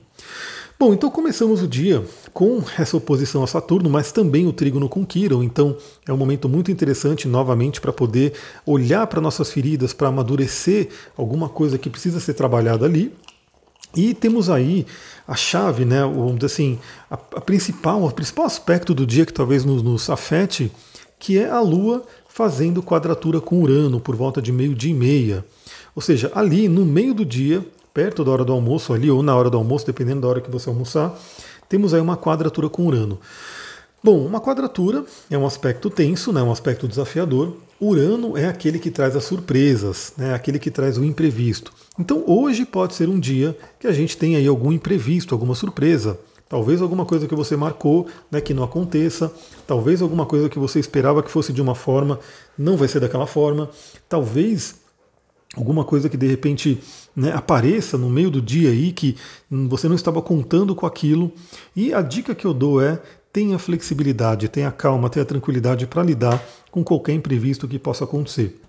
Bom, 0.77 0.93
então 0.93 1.09
começamos 1.09 1.63
o 1.63 1.69
dia 1.69 2.05
com 2.33 2.61
essa 2.77 2.97
oposição 2.97 3.45
a 3.45 3.47
Saturno, 3.47 3.89
mas 3.89 4.11
também 4.11 4.47
o 4.47 4.53
trígono 4.53 4.89
com 4.89 5.07
Quirón. 5.07 5.45
Então 5.45 5.77
é 6.07 6.13
um 6.13 6.17
momento 6.17 6.49
muito 6.49 6.71
interessante 6.71 7.29
novamente 7.29 7.81
para 7.81 7.93
poder 7.93 8.33
olhar 8.67 9.07
para 9.07 9.21
nossas 9.21 9.53
feridas, 9.53 9.93
para 9.93 10.09
amadurecer 10.09 10.89
alguma 11.17 11.49
coisa 11.49 11.79
que 11.79 11.89
precisa 11.89 12.19
ser 12.19 12.35
trabalhada 12.35 12.85
ali. 12.85 13.15
E 13.97 14.13
temos 14.13 14.51
aí 14.51 14.85
a 15.29 15.37
chave, 15.37 15.85
né, 15.85 16.01
assim, 16.45 16.81
a, 17.09 17.15
a 17.15 17.41
principal, 17.41 18.03
o 18.03 18.11
principal 18.11 18.45
aspecto 18.45 18.93
do 18.93 19.07
dia 19.07 19.25
que 19.25 19.33
talvez 19.33 19.65
nos, 19.65 19.81
nos 19.81 20.11
afete, 20.11 20.73
que 21.21 21.39
é 21.39 21.49
a 21.49 21.61
Lua 21.61 22.05
fazendo 22.29 22.83
quadratura 22.83 23.41
com 23.41 23.63
Urano 23.63 24.01
por 24.01 24.17
volta 24.17 24.43
de 24.43 24.51
meio-dia 24.51 24.91
e 24.91 24.95
meia. 24.95 25.45
Ou 25.95 26.03
seja, 26.03 26.33
ali 26.35 26.67
no 26.67 26.85
meio 26.85 27.15
do 27.15 27.25
dia, 27.25 27.65
perto 27.95 28.25
da 28.25 28.33
hora 28.33 28.45
do 28.45 28.53
almoço 28.53 28.93
ali, 28.93 29.09
ou 29.09 29.23
na 29.23 29.35
hora 29.37 29.49
do 29.49 29.57
almoço, 29.57 29.87
dependendo 29.87 30.23
da 30.23 30.29
hora 30.29 30.41
que 30.41 30.51
você 30.51 30.69
almoçar, 30.69 31.17
temos 31.69 31.95
aí 31.95 32.01
uma 32.01 32.17
quadratura 32.17 32.69
com 32.69 32.85
Urano. 32.85 33.21
Bom, 34.03 34.27
uma 34.27 34.41
quadratura 34.41 35.05
é 35.31 35.39
um 35.39 35.47
aspecto 35.47 35.89
tenso, 35.89 36.33
né, 36.33 36.43
um 36.43 36.53
aspecto 36.53 36.89
desafiador. 36.89 37.57
Urano 37.81 38.37
é 38.37 38.47
aquele 38.47 38.79
que 38.79 38.91
traz 38.91 39.17
as 39.17 39.25
surpresas, 39.25 40.13
né, 40.17 40.35
aquele 40.35 40.59
que 40.59 40.71
traz 40.71 40.99
o 40.99 41.05
imprevisto. 41.05 41.73
Então 41.99 42.23
hoje 42.27 42.67
pode 42.67 42.95
ser 42.95 43.09
um 43.09 43.19
dia 43.19 43.57
que 43.79 43.87
a 43.87 43.93
gente 43.93 44.17
tem 44.17 44.37
aí 44.37 44.47
algum 44.47 44.73
imprevisto, 44.73 45.35
alguma 45.35 45.55
surpresa. 45.55 46.19
Talvez 46.49 46.83
alguma 46.83 47.07
coisa 47.07 47.27
que 47.27 47.35
você 47.35 47.57
marcou 47.57 48.07
né, 48.31 48.41
que 48.41 48.53
não 48.53 48.63
aconteça, 48.63 49.33
talvez 49.67 50.03
alguma 50.03 50.27
coisa 50.27 50.49
que 50.49 50.59
você 50.59 50.79
esperava 50.79 51.23
que 51.23 51.31
fosse 51.31 51.53
de 51.53 51.63
uma 51.63 51.75
forma, 51.75 52.21
não 52.59 52.77
vai 52.77 52.89
ser 52.89 53.01
daquela 53.01 53.27
forma. 53.27 53.71
Talvez 54.09 54.84
alguma 55.57 55.85
coisa 55.85 56.09
que 56.09 56.17
de 56.17 56.27
repente 56.27 56.81
né, 57.15 57.33
apareça 57.33 57.97
no 57.97 58.11
meio 58.11 58.31
do 58.31 58.41
dia 58.41 58.71
aí 58.71 58.93
que 58.93 59.17
você 59.51 59.89
não 59.89 59.95
estava 59.95 60.21
contando 60.21 60.75
com 60.75 60.87
aquilo. 60.87 61.33
E 61.75 61.93
a 61.93 62.03
dica 62.03 62.35
que 62.35 62.45
eu 62.45 62.55
dou 62.55 62.81
é 62.81 63.01
tenha 63.33 63.59
flexibilidade, 63.59 64.49
tenha 64.49 64.71
calma, 64.71 65.11
tenha 65.11 65.25
tranquilidade 65.25 65.87
para 65.87 66.03
lidar 66.03 66.43
com 66.71 66.85
qualquer 66.85 67.15
imprevisto 67.15 67.67
que 67.67 67.79
possa 67.79 68.05
acontecer. 68.05 68.61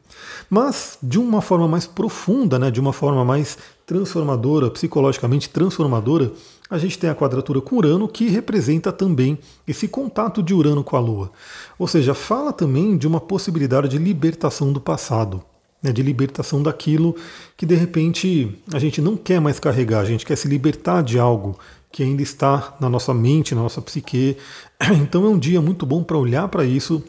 Mas 0.50 0.98
de 1.02 1.20
uma 1.20 1.42
forma 1.42 1.68
mais 1.68 1.86
profunda, 1.86 2.58
né, 2.58 2.72
de 2.72 2.80
uma 2.80 2.94
forma 2.94 3.24
mais 3.24 3.58
transformadora, 3.86 4.72
psicologicamente 4.72 5.50
transformadora, 5.50 6.32
a 6.68 6.80
gente 6.80 6.98
tem 6.98 7.10
a 7.10 7.15
quadratura 7.15 7.62
com 7.62 7.75
Urano, 7.75 8.08
que 8.08 8.27
representa 8.27 8.92
também 8.92 9.38
esse 9.68 9.88
contato 9.88 10.42
de 10.42 10.54
Urano 10.54 10.84
com 10.84 10.96
a 10.96 11.00
Lua. 11.00 11.32
Ou 11.77 11.88
seja, 11.88 12.15
fala 12.15 12.51
também 12.51 12.98
de 12.98 13.08
uma 13.08 13.20
possibilidade 13.20 13.89
de 13.89 14.00
libertação 14.00 14.74
do 14.74 14.82
passado 14.82 15.44
né, 15.82 15.91
de 15.91 16.01
libertação 16.01 16.62
daquilo 16.63 17.15
que 17.55 17.65
de 17.65 17.75
repente 17.75 18.58
a 18.74 18.79
gente 18.79 19.01
não 19.01 19.15
quer 19.15 19.39
mais 19.39 19.60
carregar, 19.60 20.00
a 20.00 20.05
gente 20.05 20.25
quer 20.25 20.36
se 20.36 20.48
libertar 20.48 21.03
de 21.03 21.20
algo 21.20 21.58
que 21.91 22.03
ainda 22.03 22.22
está 22.22 22.75
na 22.79 22.89
nossa 22.89 23.13
mente, 23.13 23.55
na 23.55 23.62
nossa 23.62 23.82
psique. 23.82 24.38
Então 25.01 25.25
é 25.25 25.29
um 25.29 25.39
dia 25.39 25.62
muito 25.62 25.86
bom 25.86 26.03
para 26.03 26.17
olhar 26.17 26.48
para 26.50 26.65
isso. 26.65 27.01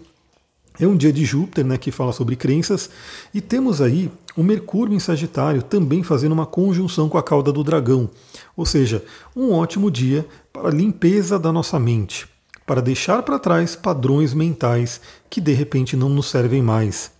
É 0.79 0.87
um 0.87 0.97
dia 0.97 1.13
de 1.13 1.25
Júpiter, 1.25 1.65
né, 1.65 1.77
que 1.79 1.91
fala 1.91 2.13
sobre 2.13 2.37
crenças, 2.37 2.89
e 3.33 3.41
temos 3.41 3.81
aí 3.81 4.11
o 4.37 4.43
Mercúrio 4.43 4.95
em 4.95 5.01
Sagitário 5.01 5.63
também 5.63 6.03
fazendo 6.03 6.33
uma 6.33 6.47
conjunção 6.47 7.09
com 7.09 7.17
a 7.17 7.23
cauda 7.23 7.51
do 7.51 7.65
dragão. 7.65 8.11
Ou 8.57 8.67
seja, 8.67 9.03
um 9.35 9.53
ótimo 9.53 9.91
dia 9.91 10.27
para 10.53 10.69
a 10.69 10.73
limpeza 10.73 11.39
da 11.39 11.51
nossa 11.51 11.81
mente, 11.81 12.29
para 12.67 12.83
deixar 12.83 13.23
para 13.23 13.39
trás 13.39 13.75
padrões 13.75 14.35
mentais 14.35 15.01
que 15.31 15.41
de 15.41 15.53
repente 15.53 15.97
não 15.97 16.11
nos 16.11 16.31
servem 16.31 16.63
mais. 16.63 17.16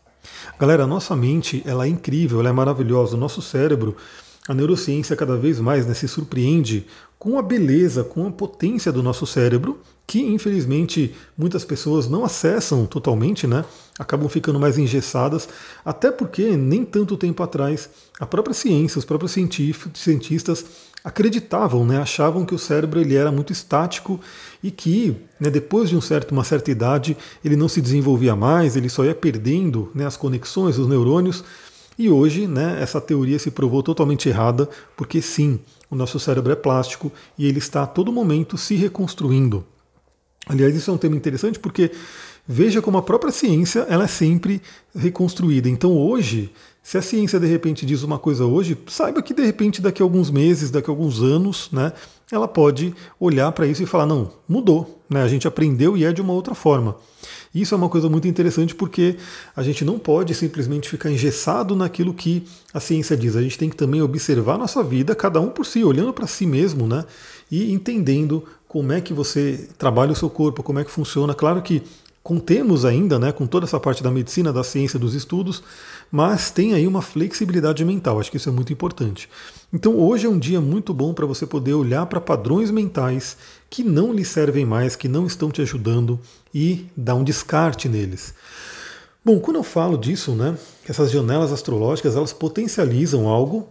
Galera, 0.59 0.85
a 0.85 0.87
nossa 0.87 1.15
mente 1.15 1.63
ela 1.67 1.87
é 1.87 1.89
incrível, 1.89 2.41
ela 2.41 2.49
é 2.49 2.53
maravilhosa. 2.53 3.17
O 3.17 3.21
nosso 3.21 3.43
cérebro, 3.43 3.97
a 4.49 4.55
neurociência 4.55 5.17
cada 5.17 5.37
vez 5.37 5.59
mais 5.59 5.87
né, 5.87 5.95
se 5.95 6.07
surpreende 6.07 6.87
com 7.19 7.39
a 7.39 7.43
beleza, 7.43 8.05
com 8.05 8.27
a 8.27 8.31
potência 8.31 8.93
do 8.93 9.03
nosso 9.03 9.27
cérebro, 9.27 9.81
que 10.07 10.21
infelizmente 10.21 11.15
muitas 11.37 11.65
pessoas 11.65 12.09
não 12.09 12.25
acessam 12.25 12.87
totalmente, 12.87 13.47
né? 13.47 13.65
Acabam 13.99 14.29
ficando 14.29 14.61
mais 14.61 14.79
engessadas, 14.79 15.49
até 15.85 16.13
porque 16.13 16.57
nem 16.57 16.85
tanto 16.85 17.17
tempo 17.17 17.43
atrás 17.43 17.91
a 18.21 18.27
própria 18.27 18.55
ciência, 18.55 18.99
os 18.99 19.05
próprios 19.05 19.33
cientistas 19.95 20.65
acreditavam, 21.05 21.87
né, 21.87 21.99
achavam 21.99 22.45
que 22.45 22.55
o 22.55 22.59
cérebro 22.59 23.01
ele 23.01 23.15
era 23.15 23.31
muito 23.31 23.53
estático 23.53 24.21
e 24.63 24.71
que 24.71 25.17
né, 25.39 25.49
depois 25.49 25.89
de 25.89 25.97
um 25.97 26.01
certo, 26.01 26.33
uma 26.33 26.43
certa 26.43 26.71
idade 26.71 27.17
ele 27.45 27.57
não 27.57 27.69
se 27.69 27.81
desenvolvia 27.81 28.35
mais, 28.35 28.77
ele 28.77 28.89
só 28.89 29.05
ia 29.05 29.15
perdendo 29.15 29.91
né, 29.95 30.05
as 30.05 30.17
conexões, 30.17 30.79
os 30.79 30.89
neurônios. 30.89 31.45
E 31.99 32.11
hoje 32.11 32.47
né, 32.47 32.79
essa 32.83 33.01
teoria 33.01 33.39
se 33.39 33.51
provou 33.51 33.83
totalmente 33.83 34.29
errada, 34.29 34.69
porque 34.97 35.23
sim, 35.23 35.61
o 35.91 35.95
nosso 35.95 36.19
cérebro 36.19 36.53
é 36.53 36.57
plástico 36.57 37.13
e 37.39 37.47
ele 37.47 37.59
está 37.59 37.85
a 37.85 37.87
todo 37.87 38.13
momento 38.13 38.59
se 38.59 38.75
reconstruindo. 38.75 39.65
Aliás, 40.49 40.75
isso 40.75 40.91
é 40.91 40.95
um 40.95 40.99
tema 40.99 41.17
interessante 41.17 41.59
porque 41.59 41.91
Veja 42.49 42.81
como 42.81 42.99
a 42.99 43.03
própria 43.03 43.33
ciência 43.33 43.87
ela 43.89 44.05
é 44.05 44.09
sempre 44.09 44.63
reconstruída. 44.95 45.69
Então 45.69 45.97
hoje, 45.97 46.53
se 46.83 46.97
a 46.97 47.03
ciência 47.03 47.41
de 47.41 47.47
repente 47.47 47.85
diz 47.85 48.05
uma 48.05 48.19
coisa 48.19 48.45
hoje, 48.45 48.79
saiba 48.87 49.21
que 49.21 49.35
de 49.35 49.45
repente 49.45 49.83
daqui 49.83 50.01
a 50.01 50.05
alguns 50.05 50.31
meses, 50.31 50.71
daqui 50.71 50.89
a 50.89 50.93
alguns 50.93 51.21
anos, 51.21 51.69
né, 51.73 51.93
ela 52.31 52.47
pode 52.47 52.95
olhar 53.19 53.51
para 53.51 53.67
isso 53.67 53.83
e 53.83 53.87
falar 53.87 54.07
não, 54.07 54.31
mudou, 54.49 55.03
né, 55.11 55.23
a 55.23 55.29
gente 55.29 55.49
aprendeu 55.49 55.97
e 55.97 56.05
é 56.05 56.13
de 56.13 56.23
uma 56.23 56.33
outra 56.33 56.55
forma. 56.55 56.97
Isso 57.53 57.75
é 57.75 57.79
uma 57.79 57.89
coisa 57.89 58.09
muito 58.09 58.29
interessante 58.29 58.75
porque 58.75 59.17
a 59.57 59.63
gente 59.63 59.85
não 59.85 59.99
pode 59.99 60.35
simplesmente 60.35 60.89
ficar 60.89 61.11
engessado 61.11 61.75
naquilo 61.75 62.13
que 62.13 62.45
a 62.73 62.79
ciência 62.79 63.17
diz. 63.17 63.35
A 63.35 63.43
gente 63.43 63.57
tem 63.57 63.71
que 63.71 63.77
também 63.77 64.03
observar 64.03 64.59
nossa 64.59 64.83
vida, 64.85 65.15
cada 65.15 65.41
um 65.41 65.49
por 65.49 65.65
si, 65.65 65.83
olhando 65.83 66.13
para 66.13 66.27
si 66.27 66.47
mesmo, 66.47 66.87
né? 66.87 67.05
E 67.51 67.73
entendendo 67.73 68.45
como 68.69 68.93
é 68.93 69.01
que 69.01 69.15
você 69.15 69.69
trabalha 69.79 70.13
o 70.13 70.17
seu 70.17 70.29
corpo, 70.29 70.63
como 70.63 70.79
é 70.79 70.85
que 70.85 70.91
funciona. 70.91 71.35
Claro 71.35 71.63
que 71.63 71.83
contemos 72.27 72.85
ainda, 72.85 73.21
né, 73.21 73.31
com 73.31 73.47
toda 73.47 73.67
essa 73.67 73.79
parte 73.79 74.03
da 74.03 74.11
medicina, 74.11 74.53
da 74.53 74.65
ciência, 74.65 74.99
dos 74.99 75.15
estudos, 75.15 75.63
mas 76.11 76.51
tem 76.51 76.75
aí 76.75 76.85
uma 76.85 77.01
flexibilidade 77.01 77.85
mental. 77.85 78.19
Acho 78.19 78.33
que 78.33 78.37
isso 78.37 78.49
é 78.49 78.53
muito 78.53 78.73
importante. 78.73 79.29
Então 79.73 79.97
hoje 79.97 80.27
é 80.27 80.29
um 80.29 80.37
dia 80.37 80.61
muito 80.61 80.93
bom 80.93 81.15
para 81.15 81.25
você 81.25 81.47
poder 81.47 81.75
olhar 81.75 82.05
para 82.07 82.21
padrões 82.21 82.69
mentais 82.73 83.37
que 83.71 83.85
não 83.85 84.13
lhe 84.13 84.25
servem 84.25 84.65
mais, 84.65 84.97
que 84.97 85.07
não 85.07 85.25
estão 85.25 85.53
te 85.53 85.63
ajudando 85.63 86.19
e 86.53 86.87
dar 86.97 87.15
um 87.15 87.23
descarte 87.23 87.89
neles. 87.89 88.35
Bom, 89.25 89.39
quando 89.39 89.59
eu 89.59 89.65
falo 89.65 89.97
disso, 89.97 90.33
né, 90.33 90.59
essas 90.89 91.13
janelas 91.13 91.53
astrológicas 91.53 92.17
elas 92.17 92.33
potencializam 92.33 93.29
algo 93.29 93.69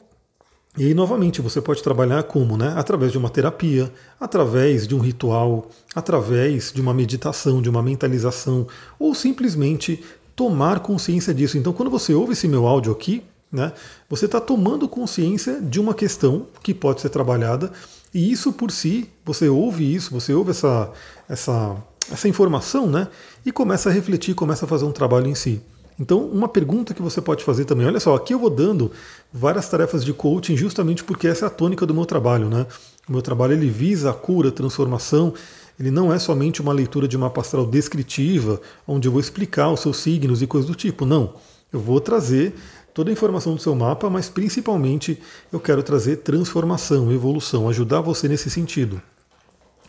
e 0.77 0.87
aí, 0.87 0.93
novamente, 0.93 1.41
você 1.41 1.61
pode 1.61 1.81
trabalhar 1.81 2.23
como? 2.23 2.57
Né? 2.57 2.73
Através 2.75 3.11
de 3.11 3.17
uma 3.17 3.29
terapia, 3.29 3.91
através 4.19 4.85
de 4.85 4.93
um 4.93 4.99
ritual, 4.99 5.69
através 5.95 6.71
de 6.73 6.81
uma 6.81 6.93
meditação, 6.93 7.61
de 7.61 7.69
uma 7.69 7.81
mentalização, 7.81 8.67
ou 8.99 9.15
simplesmente 9.15 10.03
tomar 10.35 10.81
consciência 10.81 11.33
disso. 11.33 11.57
Então, 11.57 11.71
quando 11.71 11.89
você 11.89 12.13
ouve 12.13 12.33
esse 12.33 12.47
meu 12.47 12.67
áudio 12.67 12.91
aqui, 12.91 13.23
né, 13.49 13.71
você 14.09 14.25
está 14.25 14.41
tomando 14.41 14.87
consciência 14.87 15.61
de 15.61 15.79
uma 15.79 15.93
questão 15.93 16.47
que 16.61 16.73
pode 16.73 16.99
ser 16.99 17.09
trabalhada, 17.09 17.71
e 18.13 18.29
isso 18.29 18.51
por 18.51 18.69
si, 18.69 19.09
você 19.23 19.47
ouve 19.47 19.95
isso, 19.95 20.11
você 20.11 20.33
ouve 20.33 20.51
essa, 20.51 20.91
essa, 21.29 21.77
essa 22.11 22.27
informação, 22.27 22.87
né, 22.87 23.07
e 23.45 23.51
começa 23.51 23.89
a 23.89 23.93
refletir, 23.93 24.35
começa 24.35 24.65
a 24.65 24.67
fazer 24.67 24.83
um 24.83 24.91
trabalho 24.91 25.27
em 25.27 25.35
si. 25.35 25.61
Então, 25.99 26.25
uma 26.25 26.47
pergunta 26.47 26.93
que 26.93 27.01
você 27.01 27.21
pode 27.21 27.43
fazer 27.43 27.63
também, 27.65 27.87
olha 27.87 27.99
só, 27.99 28.15
aqui 28.15 28.33
eu 28.33 28.39
vou 28.39 28.49
dando 28.49 28.91
várias 29.31 29.69
tarefas 29.69 30.03
de 30.03 30.11
coaching 30.11 30.57
justamente 30.57 31.03
porque 31.03 31.27
essa 31.27 31.45
é 31.45 31.47
a 31.47 31.49
tônica 31.49 31.85
do 31.85 31.93
meu 31.93 32.05
trabalho, 32.05 32.49
né? 32.49 32.67
O 33.07 33.11
meu 33.13 33.21
trabalho 33.21 33.53
ele 33.53 33.69
visa 33.69 34.09
a 34.09 34.13
cura, 34.13 34.49
a 34.49 34.51
transformação, 34.51 35.33
ele 35.79 35.91
não 35.91 36.11
é 36.11 36.19
somente 36.19 36.61
uma 36.61 36.73
leitura 36.73 37.07
de 37.07 37.15
uma 37.15 37.31
astral 37.37 37.65
descritiva, 37.65 38.59
onde 38.87 39.07
eu 39.07 39.11
vou 39.11 39.21
explicar 39.21 39.71
os 39.71 39.79
seus 39.79 39.97
signos 39.97 40.41
e 40.41 40.47
coisas 40.47 40.69
do 40.69 40.75
tipo, 40.75 41.05
não. 41.05 41.35
Eu 41.71 41.79
vou 41.79 41.99
trazer 42.01 42.53
toda 42.93 43.09
a 43.09 43.13
informação 43.13 43.55
do 43.55 43.61
seu 43.61 43.75
mapa, 43.75 44.09
mas 44.09 44.29
principalmente 44.29 45.19
eu 45.51 45.59
quero 45.59 45.83
trazer 45.83 46.17
transformação, 46.17 47.11
evolução, 47.11 47.69
ajudar 47.69 48.01
você 48.01 48.27
nesse 48.27 48.49
sentido. 48.49 49.01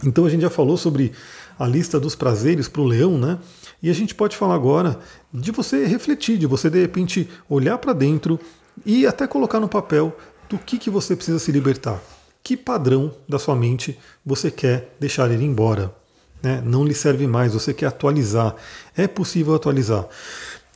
Então 0.05 0.25
a 0.25 0.29
gente 0.29 0.43
já 0.43 0.51
falou 0.51 0.77
sobre 0.77 1.13
a 1.59 1.67
lista 1.67 1.99
dos 1.99 2.15
prazeres 2.15 2.69
para 2.69 2.83
o 2.83 2.87
leão, 2.87 3.19
né? 3.19 3.39
E 3.83 3.91
a 3.91 3.93
gente 3.93 4.15
pode 4.15 4.37
falar 4.37 4.55
agora 4.55 4.99
de 5.33 5.51
você 5.51 5.85
refletir, 5.87 6.39
de 6.39 6.47
você 6.47 6.69
de 6.69 6.81
repente 6.81 7.29
olhar 7.49 7.79
para 7.79 7.93
dentro 7.93 8.39
e 8.85 9.07
até 9.07 9.27
colocar 9.27 9.61
no 9.61 9.69
papel 9.69 10.17
do 10.49 10.59
que, 10.59 10.79
que 10.79 10.91
você 10.91 11.15
precisa 11.15 11.39
se 11.39 11.53
libertar. 11.53 12.01
Que 12.43 12.57
padrão 12.57 13.13
da 13.29 13.39
sua 13.39 13.57
mente 13.57 13.99
você 14.25 14.51
quer 14.51 14.95
deixar 15.01 15.31
ele 15.31 15.45
embora? 15.45 15.93
Né? 16.43 16.63
Não 16.65 16.85
lhe 16.85 16.95
serve 16.95 17.27
mais, 17.27 17.55
você 17.55 17.75
quer 17.75 17.87
atualizar. 17.87 18.55
É 18.97 19.07
possível 19.07 19.55
atualizar. 19.55 20.07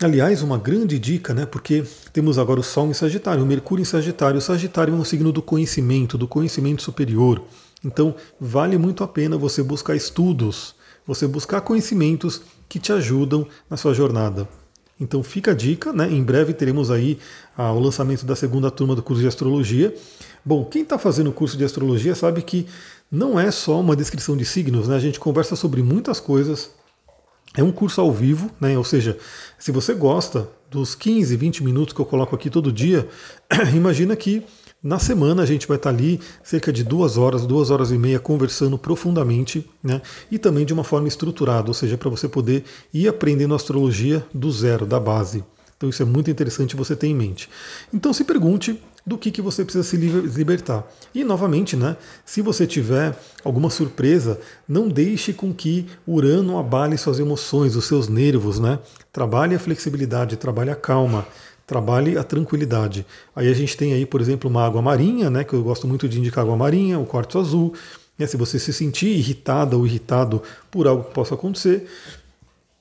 Aliás, 0.02 0.42
uma 0.42 0.56
grande 0.56 0.98
dica, 0.98 1.34
né? 1.34 1.44
Porque 1.44 1.84
temos 2.12 2.38
agora 2.38 2.58
o 2.58 2.62
Sol 2.62 2.88
em 2.88 2.94
Sagitário, 2.94 3.42
o 3.42 3.46
Mercúrio 3.46 3.82
em 3.82 3.84
Sagitário. 3.84 4.38
O 4.38 4.40
Sagitário 4.40 4.94
é 4.94 4.96
um 4.96 5.04
signo 5.04 5.30
do 5.30 5.42
conhecimento, 5.42 6.16
do 6.16 6.26
conhecimento 6.26 6.82
superior. 6.82 7.44
Então, 7.84 8.14
vale 8.40 8.76
muito 8.76 9.02
a 9.02 9.08
pena 9.08 9.38
você 9.38 9.62
buscar 9.62 9.96
estudos, 9.96 10.74
você 11.06 11.26
buscar 11.26 11.60
conhecimentos 11.62 12.42
que 12.68 12.78
te 12.78 12.92
ajudam 12.92 13.46
na 13.68 13.76
sua 13.76 13.94
jornada. 13.94 14.48
Então 15.00 15.22
fica 15.22 15.52
a 15.52 15.54
dica, 15.54 15.94
né? 15.94 16.06
Em 16.12 16.22
breve 16.22 16.52
teremos 16.52 16.90
aí 16.90 17.18
ah, 17.56 17.72
o 17.72 17.80
lançamento 17.80 18.26
da 18.26 18.36
segunda 18.36 18.70
turma 18.70 18.94
do 18.94 19.02
curso 19.02 19.22
de 19.22 19.28
astrologia. 19.28 19.94
Bom, 20.44 20.62
quem 20.66 20.82
está 20.82 20.98
fazendo 20.98 21.30
o 21.30 21.32
curso 21.32 21.56
de 21.56 21.64
astrologia 21.64 22.14
sabe 22.14 22.42
que 22.42 22.66
não 23.10 23.40
é 23.40 23.50
só 23.50 23.80
uma 23.80 23.96
descrição 23.96 24.36
de 24.36 24.44
signos, 24.44 24.88
né? 24.88 24.96
A 24.96 25.00
gente 25.00 25.18
conversa 25.18 25.56
sobre 25.56 25.82
muitas 25.82 26.20
coisas. 26.20 26.70
É 27.56 27.62
um 27.62 27.72
curso 27.72 28.00
ao 28.00 28.12
vivo, 28.12 28.50
né? 28.60 28.76
Ou 28.76 28.84
seja, 28.84 29.18
se 29.58 29.72
você 29.72 29.94
gosta 29.94 30.48
dos 30.70 30.94
15, 30.94 31.34
20 31.34 31.64
minutos 31.64 31.94
que 31.94 32.00
eu 32.00 32.06
coloco 32.06 32.36
aqui 32.36 32.50
todo 32.50 32.70
dia, 32.70 33.08
imagina 33.74 34.14
que 34.14 34.44
na 34.82 34.98
semana 34.98 35.42
a 35.42 35.46
gente 35.46 35.68
vai 35.68 35.76
estar 35.76 35.90
ali 35.90 36.20
cerca 36.42 36.72
de 36.72 36.82
duas 36.82 37.18
horas, 37.18 37.46
duas 37.46 37.70
horas 37.70 37.90
e 37.90 37.98
meia 37.98 38.18
conversando 38.18 38.78
profundamente, 38.78 39.68
né? 39.82 40.00
E 40.30 40.38
também 40.38 40.64
de 40.64 40.72
uma 40.72 40.84
forma 40.84 41.06
estruturada, 41.06 41.68
ou 41.68 41.74
seja, 41.74 41.98
para 41.98 42.08
você 42.08 42.28
poder 42.28 42.64
ir 42.92 43.06
aprendendo 43.06 43.54
astrologia 43.54 44.24
do 44.32 44.50
zero, 44.50 44.86
da 44.86 44.98
base. 44.98 45.44
Então 45.76 45.88
isso 45.88 46.02
é 46.02 46.06
muito 46.06 46.30
interessante 46.30 46.76
você 46.76 46.94
ter 46.94 47.06
em 47.06 47.14
mente. 47.14 47.48
Então 47.92 48.12
se 48.12 48.24
pergunte 48.24 48.80
do 49.06 49.16
que, 49.16 49.30
que 49.30 49.40
você 49.40 49.64
precisa 49.64 49.82
se 49.82 49.96
libertar. 49.96 50.86
E 51.14 51.24
novamente, 51.24 51.74
né, 51.74 51.96
se 52.24 52.42
você 52.42 52.66
tiver 52.66 53.18
alguma 53.42 53.70
surpresa, 53.70 54.38
não 54.68 54.88
deixe 54.88 55.32
com 55.32 55.54
que 55.54 55.86
Urano 56.06 56.58
abale 56.58 56.98
suas 56.98 57.18
emoções, 57.18 57.76
os 57.76 57.86
seus 57.86 58.08
nervos, 58.08 58.58
né? 58.58 58.78
Trabalhe 59.10 59.54
a 59.54 59.58
flexibilidade, 59.58 60.36
trabalhe 60.36 60.70
a 60.70 60.76
calma 60.76 61.26
trabalhe 61.70 62.18
a 62.18 62.24
tranquilidade. 62.24 63.06
Aí 63.34 63.48
a 63.48 63.54
gente 63.54 63.76
tem 63.76 63.92
aí, 63.92 64.04
por 64.04 64.20
exemplo, 64.20 64.50
uma 64.50 64.66
água 64.66 64.82
marinha, 64.82 65.30
né, 65.30 65.44
que 65.44 65.54
eu 65.54 65.62
gosto 65.62 65.86
muito 65.86 66.08
de 66.08 66.18
indicar 66.18 66.42
água 66.42 66.56
marinha, 66.56 66.98
o 66.98 67.06
quartzo 67.06 67.38
azul. 67.38 67.72
Né, 68.18 68.26
se 68.26 68.36
você 68.36 68.58
se 68.58 68.72
sentir 68.72 69.06
irritada 69.06 69.76
ou 69.76 69.86
irritado 69.86 70.42
por 70.68 70.88
algo 70.88 71.04
que 71.04 71.14
possa 71.14 71.34
acontecer. 71.34 71.86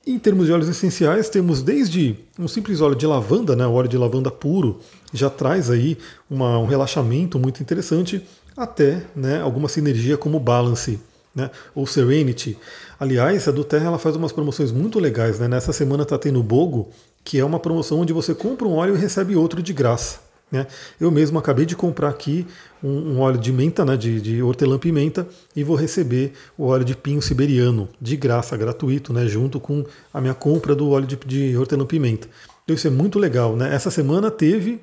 Em 0.04 0.18
termos 0.18 0.46
de 0.46 0.52
óleos 0.52 0.68
essenciais, 0.68 1.28
temos 1.28 1.62
desde 1.62 2.16
um 2.36 2.48
simples 2.48 2.80
óleo 2.80 2.96
de 2.96 3.06
lavanda, 3.06 3.54
né, 3.54 3.64
o 3.64 3.72
óleo 3.72 3.88
de 3.88 3.96
lavanda 3.96 4.28
puro, 4.28 4.80
já 5.12 5.30
traz 5.30 5.70
aí 5.70 5.96
uma, 6.28 6.58
um 6.58 6.66
relaxamento 6.66 7.38
muito 7.38 7.62
interessante, 7.62 8.26
até 8.56 9.04
né, 9.14 9.40
alguma 9.40 9.68
sinergia 9.68 10.16
como 10.16 10.40
Balance 10.40 10.98
né, 11.34 11.48
ou 11.74 11.86
Serenity. 11.86 12.58
Aliás, 12.98 13.46
a 13.46 13.52
do 13.52 13.62
Terra 13.62 13.86
ela 13.86 13.98
faz 13.98 14.16
umas 14.16 14.32
promoções 14.32 14.72
muito 14.72 14.98
legais. 14.98 15.38
Né? 15.38 15.48
Nessa 15.48 15.72
semana 15.72 16.02
está 16.02 16.18
tendo 16.18 16.40
o 16.40 16.42
Bogo, 16.42 16.90
que 17.24 17.38
é 17.38 17.44
uma 17.44 17.60
promoção 17.60 18.00
onde 18.00 18.12
você 18.12 18.34
compra 18.34 18.66
um 18.66 18.74
óleo 18.74 18.96
e 18.96 18.98
recebe 18.98 19.36
outro 19.36 19.62
de 19.62 19.72
graça. 19.72 20.20
Né? 20.50 20.66
Eu 21.00 21.10
mesmo 21.10 21.38
acabei 21.38 21.64
de 21.64 21.76
comprar 21.76 22.08
aqui 22.08 22.46
um, 22.82 23.14
um 23.14 23.20
óleo 23.20 23.38
de 23.38 23.52
menta, 23.52 23.84
né, 23.84 23.96
de, 23.96 24.20
de 24.20 24.42
hortelã-pimenta, 24.42 25.28
e 25.54 25.62
vou 25.62 25.76
receber 25.76 26.32
o 26.58 26.66
óleo 26.66 26.84
de 26.84 26.96
pinho 26.96 27.22
siberiano 27.22 27.88
de 28.00 28.16
graça, 28.16 28.56
gratuito, 28.56 29.12
né, 29.12 29.26
junto 29.26 29.60
com 29.60 29.84
a 30.12 30.20
minha 30.20 30.34
compra 30.34 30.74
do 30.74 30.90
óleo 30.90 31.06
de, 31.06 31.16
de 31.16 31.56
hortelã-pimenta. 31.56 32.28
Então 32.64 32.74
isso 32.74 32.88
é 32.88 32.90
muito 32.90 33.18
legal. 33.18 33.54
Né? 33.54 33.72
Essa 33.72 33.90
semana 33.90 34.30
teve, 34.30 34.80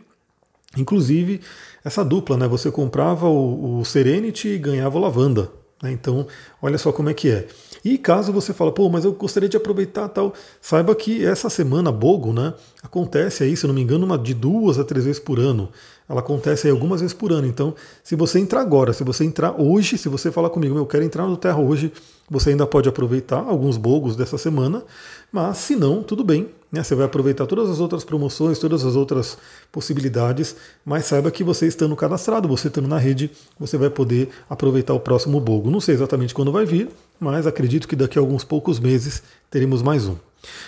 inclusive, 0.77 1.41
essa 1.83 2.03
dupla. 2.03 2.37
Né? 2.37 2.47
Você 2.47 2.71
comprava 2.71 3.27
o, 3.27 3.79
o 3.79 3.85
Serenity 3.85 4.49
e 4.49 4.57
ganhava 4.57 4.97
o 4.97 5.01
lavanda. 5.01 5.51
Né? 5.81 5.91
Então, 5.91 6.27
olha 6.61 6.77
só 6.77 6.91
como 6.91 7.09
é 7.09 7.13
que 7.13 7.29
é. 7.29 7.47
E 7.83 7.97
caso 7.97 8.33
você 8.33 8.53
fala, 8.53 8.71
pô, 8.71 8.89
mas 8.89 9.05
eu 9.05 9.13
gostaria 9.13 9.47
de 9.47 9.55
aproveitar 9.57 10.09
tal, 10.09 10.33
saiba 10.61 10.93
que 10.95 11.23
essa 11.23 11.49
semana 11.49 11.91
Bogo, 11.91 12.33
né, 12.33 12.53
acontece 12.81 13.43
aí, 13.43 13.55
se 13.55 13.67
não 13.67 13.73
me 13.73 13.81
engano, 13.81 14.05
uma 14.05 14.17
de 14.17 14.33
duas 14.33 14.79
a 14.79 14.83
três 14.83 15.05
vezes 15.05 15.19
por 15.19 15.39
ano. 15.39 15.69
Ela 16.09 16.21
acontece 16.21 16.67
aí 16.67 16.71
algumas 16.71 17.01
vezes 17.01 17.13
por 17.13 17.31
ano. 17.31 17.47
Então, 17.47 17.75
se 18.03 18.15
você 18.15 18.39
entrar 18.39 18.61
agora, 18.61 18.93
se 18.93 19.03
você 19.03 19.25
entrar 19.25 19.59
hoje, 19.59 19.97
se 19.97 20.09
você 20.09 20.31
falar 20.31 20.49
comigo, 20.49 20.77
eu 20.77 20.85
quero 20.85 21.03
entrar 21.03 21.25
no 21.27 21.37
Terra 21.37 21.59
hoje, 21.59 21.91
você 22.29 22.51
ainda 22.51 22.65
pode 22.65 22.87
aproveitar 22.89 23.39
alguns 23.39 23.77
bogos 23.77 24.15
dessa 24.15 24.37
semana, 24.37 24.83
mas 25.31 25.57
se 25.57 25.75
não, 25.75 26.01
tudo 26.01 26.23
bem. 26.23 26.49
Né? 26.71 26.83
Você 26.83 26.95
vai 26.95 27.05
aproveitar 27.05 27.45
todas 27.45 27.69
as 27.69 27.79
outras 27.79 28.03
promoções, 28.03 28.59
todas 28.59 28.85
as 28.85 28.95
outras 28.95 29.37
possibilidades, 29.71 30.55
mas 30.85 31.05
saiba 31.05 31.31
que 31.31 31.43
você 31.43 31.67
estando 31.67 31.95
cadastrado, 31.95 32.47
você 32.47 32.67
estando 32.67 32.87
na 32.87 32.97
rede, 32.97 33.31
você 33.59 33.77
vai 33.77 33.89
poder 33.89 34.29
aproveitar 34.49 34.93
o 34.93 34.99
próximo 34.99 35.39
bogo. 35.39 35.71
Não 35.71 35.79
sei 35.79 35.95
exatamente 35.95 36.33
quando 36.33 36.51
vai 36.51 36.65
vir, 36.65 36.89
mas 37.19 37.47
acredito 37.47 37.87
que 37.87 37.95
daqui 37.95 38.17
a 38.17 38.21
alguns 38.21 38.43
poucos 38.43 38.79
meses 38.79 39.23
teremos 39.49 39.81
mais 39.81 40.07
um. 40.07 40.15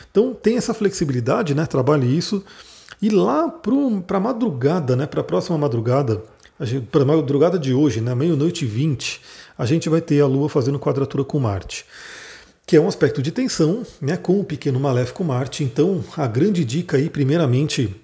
Então 0.09 0.33
tem 0.33 0.57
essa 0.57 0.73
flexibilidade, 0.73 1.53
né? 1.53 1.65
Trabalhe 1.65 2.17
isso. 2.17 2.43
E 3.01 3.09
lá 3.09 3.47
para 3.47 4.17
a 4.17 4.19
madrugada, 4.19 4.95
né? 4.95 5.05
Para 5.05 5.21
a 5.21 5.23
próxima 5.23 5.57
madrugada, 5.57 6.21
para 6.91 7.03
a 7.03 7.05
madrugada 7.05 7.57
de 7.59 7.73
hoje, 7.73 8.01
né? 8.01 8.15
Meia-noite 8.15 8.65
e 8.65 8.67
20, 8.67 9.21
a 9.57 9.65
gente 9.65 9.87
vai 9.87 10.01
ter 10.01 10.21
a 10.21 10.27
Lua 10.27 10.49
fazendo 10.49 10.79
quadratura 10.79 11.23
com 11.23 11.39
Marte 11.39 11.85
que 12.69 12.75
é 12.75 12.79
um 12.79 12.87
aspecto 12.87 13.19
de 13.19 13.31
tensão, 13.31 13.81
né, 13.99 14.15
com 14.15 14.39
o 14.39 14.43
pequeno 14.43 14.79
maléfico 14.79 15.23
Marte. 15.23 15.63
Então, 15.63 16.03
a 16.15 16.27
grande 16.27 16.63
dica 16.63 16.97
aí, 16.97 17.09
primeiramente, 17.09 17.95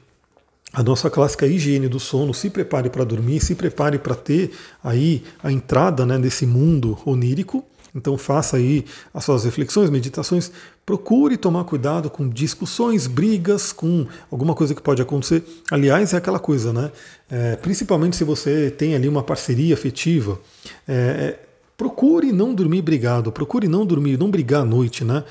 a 0.74 0.81
nossa 0.81 1.07
clássica 1.07 1.45
higiene 1.45 1.88
do 1.88 2.00
sono, 2.00 2.34
se 2.34 2.50
prepare 2.50 2.89
para 2.89 3.03
dormir, 3.03 3.39
se 3.41 3.53
prepare 3.53 4.00
para 4.00 4.15
ter 4.15 4.50
aí 4.84 5.24
a 5.43 5.51
entrada 5.51 6.03
né, 6.03 6.17
nesse 6.17 6.48
mundo 6.48 6.98
onírico. 7.05 7.63
Então 7.93 8.17
faça 8.17 8.57
aí 8.57 8.84
as 9.13 9.24
suas 9.24 9.45
reflexões, 9.45 9.91
meditações. 9.91 10.51
Procure 10.84 11.38
tomar 11.38 11.63
cuidado 11.65 12.10
com 12.10 12.27
discussões, 12.27 13.05
brigas, 13.05 13.72
com 13.72 14.07
alguma 14.31 14.55
coisa 14.55 14.74
que 14.74 14.81
pode 14.81 15.00
acontecer. 15.00 15.43
Aliás, 15.69 16.12
é 16.12 16.17
aquela 16.17 16.39
coisa, 16.39 16.74
né? 16.74 16.91
É, 17.29 17.55
principalmente 17.55 18.15
se 18.15 18.24
você 18.24 18.72
tem 18.72 18.95
ali 18.95 19.07
uma 19.07 19.22
parceria 19.22 19.75
afetiva. 19.75 20.39
É, 20.88 20.93
é 20.93 21.45
procure 21.77 22.32
não 22.32 22.53
dormir 22.53 22.82
brigado, 22.82 23.32
procure 23.32 23.67
não 23.67 23.86
dormir, 23.86 24.17
não 24.17 24.29
brigar 24.29 24.62
à 24.62 24.65
noite, 24.65 25.03
né? 25.03 25.24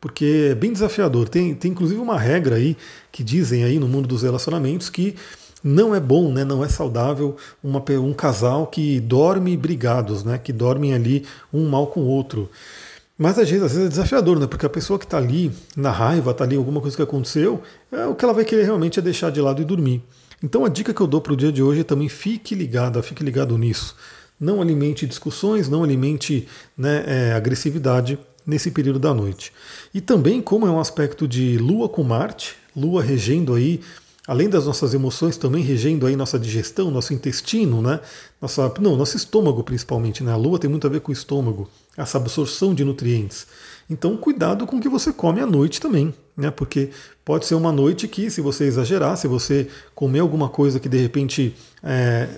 Porque 0.00 0.48
é 0.50 0.54
bem 0.54 0.72
desafiador. 0.72 1.28
Tem, 1.28 1.54
tem 1.54 1.70
inclusive 1.70 2.00
uma 2.00 2.18
regra 2.18 2.56
aí 2.56 2.76
que 3.10 3.22
dizem 3.22 3.64
aí 3.64 3.78
no 3.78 3.86
mundo 3.86 4.08
dos 4.08 4.22
relacionamentos 4.22 4.90
que 4.90 5.14
não 5.62 5.94
é 5.94 6.00
bom, 6.00 6.32
né, 6.32 6.44
não 6.44 6.64
é 6.64 6.68
saudável 6.68 7.36
uma, 7.62 7.80
um 8.02 8.12
casal 8.12 8.66
que 8.66 8.98
dorme 8.98 9.56
brigados, 9.56 10.24
né, 10.24 10.36
que 10.36 10.52
dormem 10.52 10.92
ali 10.92 11.24
um 11.52 11.68
mal 11.68 11.86
com 11.86 12.00
o 12.00 12.06
outro. 12.06 12.50
Mas 13.16 13.38
às 13.38 13.48
vezes, 13.48 13.64
às 13.64 13.72
vezes 13.72 13.86
é 13.86 13.90
desafiador, 13.90 14.40
né? 14.40 14.48
Porque 14.48 14.66
a 14.66 14.70
pessoa 14.70 14.98
que 14.98 15.04
está 15.04 15.18
ali 15.18 15.52
na 15.76 15.92
raiva, 15.92 16.32
está 16.32 16.42
ali 16.42 16.56
alguma 16.56 16.80
coisa 16.80 16.96
que 16.96 17.02
aconteceu, 17.02 17.62
é, 17.92 18.06
o 18.06 18.16
que 18.16 18.24
ela 18.24 18.34
vai 18.34 18.44
querer 18.44 18.64
realmente 18.64 18.98
é 18.98 19.02
deixar 19.02 19.30
de 19.30 19.40
lado 19.40 19.62
e 19.62 19.64
dormir. 19.64 20.02
Então 20.42 20.64
a 20.64 20.68
dica 20.68 20.92
que 20.92 21.00
eu 21.00 21.06
dou 21.06 21.20
para 21.20 21.32
o 21.32 21.36
dia 21.36 21.52
de 21.52 21.62
hoje 21.62 21.82
é 21.82 21.84
também 21.84 22.08
fique 22.08 22.54
ligada, 22.54 23.00
fique 23.00 23.22
ligado 23.22 23.56
nisso. 23.56 23.94
Não 24.42 24.60
alimente 24.60 25.06
discussões, 25.06 25.68
não 25.68 25.84
alimente 25.84 26.48
né, 26.76 27.04
é, 27.06 27.32
agressividade 27.32 28.18
nesse 28.44 28.72
período 28.72 28.98
da 28.98 29.14
noite. 29.14 29.52
E 29.94 30.00
também, 30.00 30.42
como 30.42 30.66
é 30.66 30.70
um 30.70 30.80
aspecto 30.80 31.28
de 31.28 31.56
Lua 31.58 31.88
com 31.88 32.02
Marte, 32.02 32.56
Lua 32.74 33.02
regendo 33.02 33.54
aí 33.54 33.80
além 34.26 34.48
das 34.48 34.66
nossas 34.66 34.94
emoções, 34.94 35.36
também 35.36 35.62
regendo 35.62 36.06
aí 36.06 36.14
nossa 36.14 36.38
digestão, 36.38 36.90
nosso 36.90 37.12
intestino, 37.12 37.82
né? 37.82 38.00
Nossa, 38.40 38.72
não, 38.80 38.96
nosso 38.96 39.16
estômago 39.16 39.62
principalmente, 39.64 40.22
né? 40.22 40.32
A 40.32 40.36
lua 40.36 40.58
tem 40.58 40.70
muito 40.70 40.86
a 40.86 40.90
ver 40.90 41.00
com 41.00 41.10
o 41.10 41.12
estômago, 41.12 41.68
essa 41.96 42.18
absorção 42.18 42.74
de 42.74 42.84
nutrientes. 42.84 43.46
Então, 43.90 44.16
cuidado 44.16 44.66
com 44.66 44.76
o 44.76 44.80
que 44.80 44.88
você 44.88 45.12
come 45.12 45.40
à 45.40 45.46
noite 45.46 45.80
também, 45.80 46.14
né? 46.36 46.50
Porque 46.50 46.90
pode 47.24 47.46
ser 47.46 47.56
uma 47.56 47.72
noite 47.72 48.06
que, 48.06 48.30
se 48.30 48.40
você 48.40 48.64
exagerar, 48.64 49.16
se 49.16 49.26
você 49.26 49.68
comer 49.94 50.20
alguma 50.20 50.48
coisa 50.48 50.78
que 50.78 50.88
de 50.88 50.98
repente 50.98 51.54
é, 51.82 52.28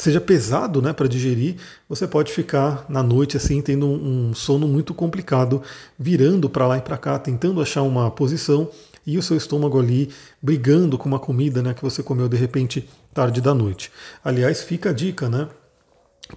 seja 0.00 0.20
pesado 0.20 0.80
né, 0.80 0.92
para 0.92 1.08
digerir, 1.08 1.56
você 1.88 2.06
pode 2.06 2.32
ficar 2.32 2.84
na 2.88 3.02
noite 3.02 3.36
assim 3.36 3.60
tendo 3.60 3.86
um, 3.86 4.34
sono 4.34 4.66
muito 4.66 4.94
complicado, 4.94 5.62
virando 5.98 6.48
para 6.48 6.66
lá 6.66 6.78
e 6.78 6.82
para 6.82 6.96
cá, 6.96 7.18
tentando 7.18 7.60
achar 7.60 7.82
uma 7.82 8.10
posição 8.10 8.70
e 9.06 9.18
o 9.18 9.22
seu 9.22 9.36
estômago 9.36 9.78
ali 9.78 10.10
brigando 10.40 10.98
com 10.98 11.08
uma 11.08 11.18
comida 11.18 11.62
né, 11.62 11.74
que 11.74 11.82
você 11.82 12.02
comeu 12.02 12.28
de 12.28 12.36
repente 12.36 12.88
tarde 13.12 13.40
da 13.40 13.54
noite. 13.54 13.90
Aliás, 14.24 14.62
fica 14.62 14.90
a 14.90 14.92
dica, 14.92 15.28
né? 15.28 15.48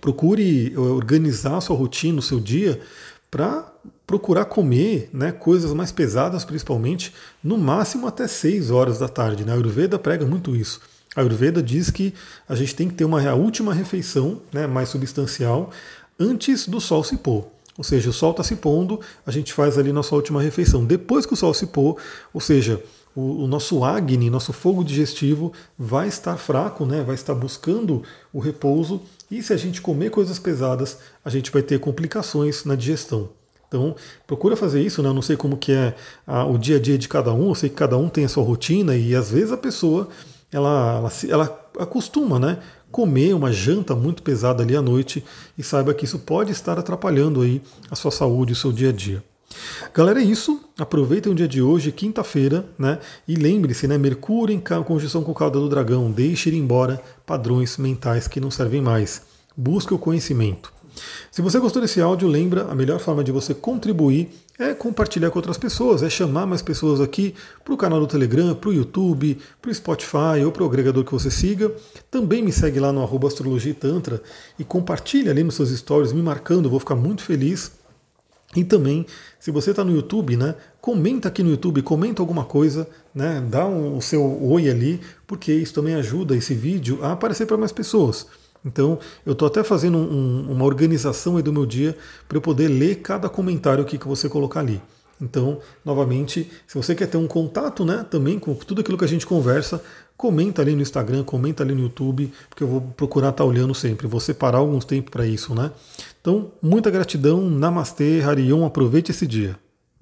Procure 0.02 0.76
organizar 0.76 1.58
a 1.58 1.62
sua 1.62 1.76
rotina, 1.76 2.18
o 2.18 2.22
seu 2.22 2.40
dia, 2.40 2.82
para 3.30 3.72
procurar 4.08 4.46
comer 4.46 5.10
né, 5.14 5.32
coisas 5.32 5.72
mais 5.74 5.92
pesadas, 5.92 6.44
principalmente, 6.44 7.14
no 7.44 7.58
máximo 7.58 8.08
até 8.08 8.28
6 8.28 8.72
horas 8.72 9.00
da 9.00 9.08
tarde. 9.08 9.46
Né? 9.46 9.52
A 9.52 9.56
Ayurveda 9.56 10.00
prega 10.00 10.26
muito 10.26 10.56
isso. 10.56 10.82
A 11.16 11.22
Ayurveda 11.22 11.62
diz 11.62 11.90
que 11.90 12.14
a 12.48 12.56
gente 12.56 12.76
tem 12.76 12.88
que 12.88 12.96
ter 12.96 13.06
uma 13.06 13.22
a 13.28 13.36
última 13.36 13.74
refeição 13.74 14.42
né, 14.52 14.66
mais 14.66 14.90
substancial 14.90 15.70
antes 16.20 16.68
do 16.68 16.82
sol 16.82 17.04
se 17.04 17.18
pôr. 17.18 17.46
Ou 17.78 17.84
seja, 17.84 18.10
o 18.10 18.14
sol 18.14 18.32
está 18.32 18.44
se 18.44 18.56
pondo, 18.56 19.00
a 19.26 19.32
gente 19.32 19.52
faz 19.52 19.78
ali 19.78 19.92
nossa 19.92 20.14
última 20.14 20.42
refeição. 20.42 20.86
Depois 20.86 21.26
que 21.26 21.34
o 21.34 21.38
sol 21.38 21.54
se 21.54 21.68
pôr, 21.68 21.98
ou 22.32 22.40
seja, 22.40 22.82
o, 23.16 23.44
o, 23.44 23.48
nosso 23.48 23.84
Agni, 23.84 24.30
nosso 24.30 24.54
fogo 24.54 24.84
digestivo, 24.84 25.52
vai 25.78 26.08
estar 26.08 26.38
fraco, 26.38 26.86
né? 26.86 27.04
vai 27.04 27.16
estar 27.16 27.34
buscando 27.34 28.04
o 28.32 28.40
repouso. 28.40 29.02
E 29.30 29.42
se 29.42 29.54
a 29.54 29.58
gente 29.58 29.82
comer 29.82 30.12
coisas 30.12 30.38
pesadas, 30.38 31.00
a 31.26 31.30
gente 31.30 31.52
vai 31.52 31.64
ter 31.64 31.80
complicações 31.80 32.64
na 32.64 32.76
digestão. 32.76 33.30
Então, 33.68 33.96
procura 34.28 34.56
fazer 34.56 34.84
isso, 34.84 35.02
né? 35.02 35.10
Eu 35.10 35.16
não 35.16 35.22
sei 35.24 35.36
como 35.36 35.58
que 35.58 35.72
é 35.72 35.96
a, 36.28 36.46
o 36.46 36.60
dia 36.60 36.76
a 36.76 36.80
dia 36.80 36.96
de 36.96 37.08
cada 37.08 37.34
um, 37.34 37.50
eu 37.50 37.56
sei 37.56 37.70
que 37.70 37.76
cada 37.76 37.98
um 37.98 38.08
tem 38.08 38.24
a 38.24 38.30
sua 38.30 38.44
rotina 38.44 38.96
e 38.96 39.16
às 39.16 39.32
vezes 39.32 39.52
a 39.52 39.58
pessoa 39.58 40.10
ela, 40.54 40.98
ela, 40.98 41.12
ela 41.30 41.68
acostuma, 41.80 42.40
né? 42.40 42.60
comer 42.94 43.34
uma 43.34 43.52
janta 43.52 43.96
muito 43.96 44.22
pesada 44.22 44.62
ali 44.62 44.76
à 44.76 44.82
noite 44.82 45.24
e 45.58 45.64
saiba 45.64 45.96
que 45.96 46.06
isso 46.06 46.20
pode 46.20 46.52
estar 46.52 46.78
atrapalhando 46.78 47.42
aí 47.42 47.60
a 47.90 47.96
sua 47.96 48.12
saúde, 48.12 48.54
o 48.54 48.56
seu 48.56 48.72
dia 48.72 48.90
a 48.90 48.92
dia. 48.92 49.24
Galera, 49.94 50.22
é 50.22 50.24
isso. 50.24 50.62
Aproveitem 50.78 51.32
o 51.32 51.36
dia 51.36 51.48
de 51.48 51.60
hoje, 51.60 51.92
quinta-feira, 51.92 52.66
né? 52.78 53.00
E 53.28 53.36
lembre-se, 53.36 53.88
né? 53.88 53.98
Mercúrio 53.98 54.56
em 54.56 54.84
conjunção 54.84 55.24
com 55.24 55.32
o 55.32 55.36
cauda 55.36 55.60
do 55.60 55.68
dragão. 55.68 56.12
Deixe 56.12 56.50
ir 56.50 56.56
embora 56.56 57.02
padrões 57.26 57.78
mentais 57.78 58.28
que 58.28 58.40
não 58.40 58.52
servem 58.52 58.82
mais. 58.82 59.24
Busque 59.58 59.94
o 59.94 60.00
conhecimento. 60.00 60.72
Se 61.32 61.42
você 61.42 61.60
gostou 61.60 61.82
desse 61.82 62.00
áudio, 62.00 62.28
lembra, 62.28 62.68
a 62.70 62.76
melhor 62.76 63.00
forma 63.00 63.24
de 63.24 63.32
você 63.32 63.54
contribuir 63.56 64.30
é 64.60 64.74
compartilhar 64.74 65.32
com 65.32 65.40
outras 65.40 65.58
pessoas, 65.58 66.04
é 66.04 66.10
chamar 66.10 66.46
mais 66.46 66.62
pessoas 66.62 67.02
aqui 67.02 67.34
para 67.64 67.74
o 67.74 67.78
canal 67.78 68.00
do 68.00 68.08
Telegram, 68.08 68.54
para 68.54 68.70
o 68.70 68.74
YouTube, 68.74 69.38
para 69.62 69.72
o 69.72 69.74
Spotify 69.74 70.44
ou 70.46 70.52
para 70.52 70.64
o 70.64 70.66
agregador 70.66 71.04
que 71.04 71.12
você 71.12 71.32
siga. 71.32 71.72
Também 72.12 72.44
me 72.44 72.52
segue 72.52 72.80
lá 72.80 72.92
no 72.92 73.02
arroba 73.02 73.28
Astrologia 73.28 73.74
Tantra 73.74 74.22
e 74.60 74.64
compartilha 74.64 75.32
ali 75.32 75.44
nos 75.44 75.56
seus 75.56 75.70
stories, 75.72 76.14
me 76.14 76.22
marcando, 76.22 76.70
vou 76.70 76.80
ficar 76.80 76.96
muito 76.96 77.24
feliz. 77.24 77.72
E 78.56 78.64
também, 78.64 79.06
se 79.40 79.50
você 79.50 79.72
está 79.72 79.84
no 79.84 79.92
YouTube, 79.92 80.38
né, 80.38 80.54
comenta 80.80 81.28
aqui 81.28 81.42
no 81.42 81.50
YouTube, 81.50 81.82
comenta 81.82 82.22
alguma 82.22 82.46
coisa, 82.46 82.88
né, 83.14 83.44
dá 83.50 83.66
um, 83.66 83.98
o 83.98 84.02
seu 84.02 84.22
oi 84.44 84.70
ali, 84.70 85.02
porque 85.26 85.52
isso 85.52 85.74
também 85.74 85.96
ajuda 85.96 86.36
esse 86.36 86.54
vídeo 86.54 87.00
a 87.02 87.14
aparecer 87.14 87.48
para 87.48 87.58
mais 87.58 87.72
pessoas. 87.72 88.28
Então, 88.66 88.98
eu 89.26 89.34
estou 89.34 89.48
até 89.48 89.64
fazendo 89.64 89.98
um, 89.98 90.52
uma 90.52 90.66
organização 90.66 91.40
do 91.42 91.54
meu 91.54 91.66
dia 91.66 91.98
para 92.28 92.38
eu 92.38 92.42
poder 92.42 92.68
ler 92.68 93.02
cada 93.02 93.28
comentário 93.30 93.84
que, 93.84 93.98
que 93.98 94.08
você 94.08 94.30
colocar 94.30 94.62
ali. 94.62 94.82
Então, 95.22 95.60
novamente, 95.86 96.50
se 96.68 96.76
você 96.76 96.94
quer 96.96 97.08
ter 97.08 97.18
um 97.18 97.28
contato 97.28 97.86
né, 97.86 98.06
também 98.10 98.40
com 98.40 98.54
tudo 98.56 98.82
aquilo 98.82 98.98
que 98.98 99.06
a 99.06 99.08
gente 99.08 99.26
conversa, 99.26 99.82
comenta 100.18 100.62
ali 100.62 100.76
no 100.76 100.82
Instagram, 100.82 101.24
comenta 101.24 101.64
ali 101.64 101.74
no 101.74 101.82
YouTube, 101.82 102.32
porque 102.50 102.64
eu 102.64 102.68
vou 102.68 102.82
procurar 102.82 103.30
estar 103.30 103.44
tá 103.44 103.50
olhando 103.50 103.74
sempre. 103.74 104.08
Vou 104.08 104.20
separar 104.20 104.58
alguns 104.58 104.86
tempos 104.86 105.12
para 105.12 105.26
isso, 105.26 105.54
né? 105.54 105.72
Então, 106.20 106.52
muita 106.62 106.90
gratidão, 106.90 107.42
Namastê, 107.50 108.22
Harion, 108.22 108.66
aproveite 108.66 109.12
esse 109.12 109.28
dia. 109.28 109.58